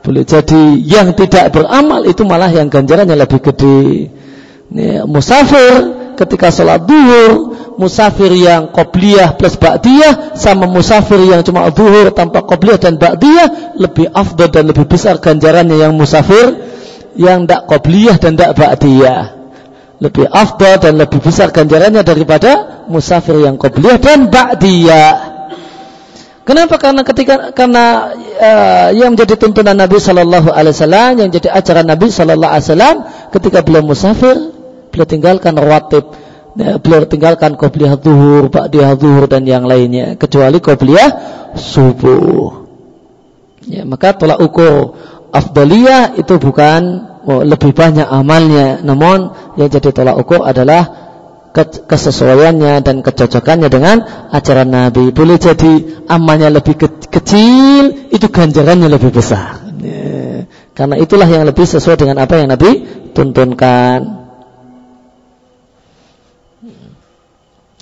Boleh 0.04 0.28
jadi 0.28 0.80
yang 0.84 1.16
tidak 1.16 1.56
beramal 1.56 2.04
itu 2.04 2.28
malah 2.28 2.52
yang 2.52 2.68
ganjarannya 2.68 3.16
lebih 3.16 3.40
gede. 3.40 4.12
Ini, 4.74 5.08
musafir 5.08 5.72
ketika 6.20 6.52
sholat 6.52 6.84
duhur, 6.84 7.56
musafir 7.80 8.36
yang 8.36 8.68
qobliyah 8.72 9.40
plus 9.40 9.56
ba'diyah 9.56 10.36
sama 10.36 10.68
musafir 10.68 11.24
yang 11.24 11.40
cuma 11.46 11.72
duhur 11.72 12.12
tanpa 12.12 12.44
qobliyah 12.44 12.80
dan 12.80 13.00
ba'diyah 13.00 13.80
lebih 13.80 14.12
afdal 14.12 14.50
dan 14.52 14.64
lebih 14.68 14.86
besar 14.86 15.24
ganjarannya 15.24 15.78
yang 15.80 15.96
musafir 15.96 16.58
yang 17.16 17.46
tidak 17.46 17.70
qobliyah 17.70 18.18
dan 18.20 18.36
tidak 18.36 18.52
ba'diyah. 18.60 19.24
Lebih 20.04 20.28
afdal 20.28 20.84
dan 20.84 21.00
lebih 21.00 21.24
besar 21.24 21.56
ganjarannya 21.56 22.04
daripada 22.04 22.84
musafir 22.92 23.40
yang 23.40 23.56
qobliyah 23.56 23.98
dan 24.04 24.28
ba'diyah. 24.28 25.33
Kenapa? 26.44 26.76
Karena 26.76 27.08
ketika 27.08 27.56
karena 27.56 28.12
uh, 28.20 28.90
yang 28.92 29.16
menjadi 29.16 29.40
tuntunan 29.40 29.80
Nabi 29.80 29.96
Shallallahu 29.96 30.52
Alaihi 30.52 30.76
Wasallam, 30.76 31.12
yang 31.24 31.30
jadi 31.32 31.56
ajaran 31.56 31.88
Nabi 31.88 32.12
Shallallahu 32.12 32.52
Alaihi 32.52 32.68
Wasallam, 32.68 32.96
ketika 33.32 33.64
beliau 33.64 33.84
musafir, 33.88 34.36
beliau 34.92 35.08
tinggalkan 35.08 35.56
rawatib, 35.56 36.04
ya, 36.60 36.84
beliau 36.84 37.08
tinggalkan 37.08 37.56
qobliyah 37.56 37.96
zuhur, 37.96 38.52
ba'diyah 38.52 38.92
zuhur 39.00 39.32
dan 39.32 39.48
yang 39.48 39.64
lainnya, 39.64 40.20
kecuali 40.20 40.60
qobliyah 40.60 41.10
subuh. 41.56 42.68
Ya, 43.64 43.88
maka 43.88 44.12
tolak 44.12 44.44
ukur 44.44 45.00
afdaliyah 45.32 46.20
itu 46.20 46.36
bukan 46.44 46.82
oh, 47.24 47.42
lebih 47.48 47.72
banyak 47.72 48.06
amalnya, 48.06 48.84
namun 48.84 49.32
yang 49.56 49.72
jadi 49.72 49.96
tolak 49.96 50.20
ukur 50.20 50.44
adalah 50.44 51.03
kesesuaiannya 51.86 52.82
dan 52.82 53.06
kecocokannya 53.06 53.70
dengan 53.70 54.02
ajaran 54.34 54.70
Nabi. 54.74 55.14
Boleh 55.14 55.38
jadi 55.38 56.04
amalnya 56.10 56.50
lebih 56.50 56.76
ke 56.76 56.88
kecil, 57.14 58.10
itu 58.10 58.26
ganjarannya 58.26 58.90
lebih 58.90 59.14
besar. 59.14 59.62
Ya. 59.78 60.50
Karena 60.74 60.98
itulah 60.98 61.30
yang 61.30 61.46
lebih 61.46 61.70
sesuai 61.70 62.02
dengan 62.02 62.26
apa 62.26 62.42
yang 62.42 62.50
Nabi 62.50 62.90
tuntunkan. 63.14 64.23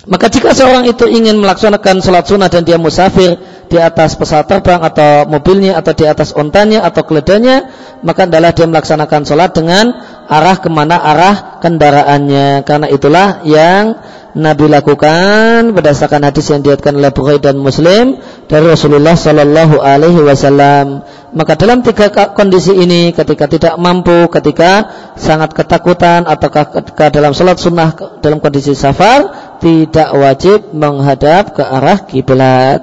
Maka 0.02 0.26
jika 0.26 0.50
seorang 0.50 0.82
itu 0.90 1.06
ingin 1.06 1.38
melaksanakan 1.38 2.02
sholat 2.02 2.26
sunnah 2.26 2.50
dan 2.50 2.66
dia 2.66 2.74
musafir 2.74 3.38
di 3.70 3.78
atas 3.78 4.18
pesawat 4.18 4.50
terbang 4.50 4.82
atau 4.82 5.30
mobilnya 5.30 5.78
atau 5.78 5.94
di 5.94 6.02
atas 6.10 6.34
ontanya 6.34 6.82
atau 6.82 7.06
keledanya, 7.06 7.70
maka 8.02 8.26
adalah 8.26 8.50
dia 8.50 8.66
melaksanakan 8.66 9.22
sholat 9.22 9.54
dengan 9.54 9.94
arah 10.26 10.58
ke 10.58 10.66
mana 10.66 10.98
arah 10.98 11.62
kendaraannya. 11.62 12.66
Karena 12.66 12.90
itulah 12.90 13.46
yang 13.46 13.94
Nabi 14.32 14.64
lakukan 14.64 15.76
berdasarkan 15.76 16.24
hadis 16.24 16.48
yang 16.48 16.64
diatkan 16.64 16.96
oleh 16.96 17.12
Bukhari 17.12 17.36
dan 17.36 17.60
Muslim 17.60 18.16
dari 18.48 18.64
Rasulullah 18.64 19.12
Sallallahu 19.12 19.76
Alaihi 19.76 20.24
Wasallam. 20.24 21.04
Maka 21.36 21.56
dalam 21.56 21.84
tiga 21.84 22.08
kondisi 22.32 22.72
ini, 22.76 23.12
ketika 23.12 23.44
tidak 23.48 23.74
mampu, 23.76 24.28
ketika 24.32 24.88
sangat 25.16 25.52
ketakutan, 25.52 26.24
ataukah 26.24 26.68
ketika 26.80 27.08
dalam 27.12 27.32
sholat 27.36 27.60
sunnah 27.60 27.92
dalam 28.24 28.40
kondisi 28.40 28.72
safar, 28.72 29.41
tidak 29.62 30.10
wajib 30.18 30.74
menghadap 30.74 31.54
ke 31.54 31.62
arah 31.62 32.02
kiblat. 32.02 32.82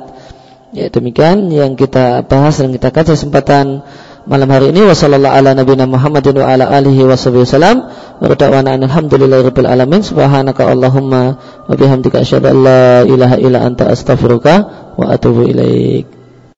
Ya 0.72 0.88
demikian 0.88 1.52
yang 1.52 1.76
kita 1.76 2.24
bahas 2.24 2.62
dan 2.62 2.72
kita 2.72 2.96
kaji 2.96 3.20
kesempatan 3.20 3.84
malam 4.24 4.48
hari 4.48 4.72
ini. 4.72 4.88
Wasallallahu 4.88 5.36
ala 5.36 5.52
nabiyina 5.60 5.90
Muhammadin 5.90 6.40
wa 6.40 6.48
ala 6.48 6.72
alihi 6.72 7.04
wasallam. 7.04 7.92
Wa 8.24 8.32
da'wana 8.32 8.80
alhamdulillahirabbil 8.80 9.68
alamin. 9.68 10.02
Subhanaka 10.06 10.72
allahumma 10.72 11.36
wa 11.68 11.74
bihamdika 11.76 12.24
asyhadu 12.24 12.48
an 12.48 12.58
la 12.64 12.84
ilaha 13.04 13.36
illa 13.36 13.60
anta 13.68 13.92
astaghfiruka 13.92 14.54
wa 14.96 15.06
atubu 15.12 15.52
ilaik 15.52 16.19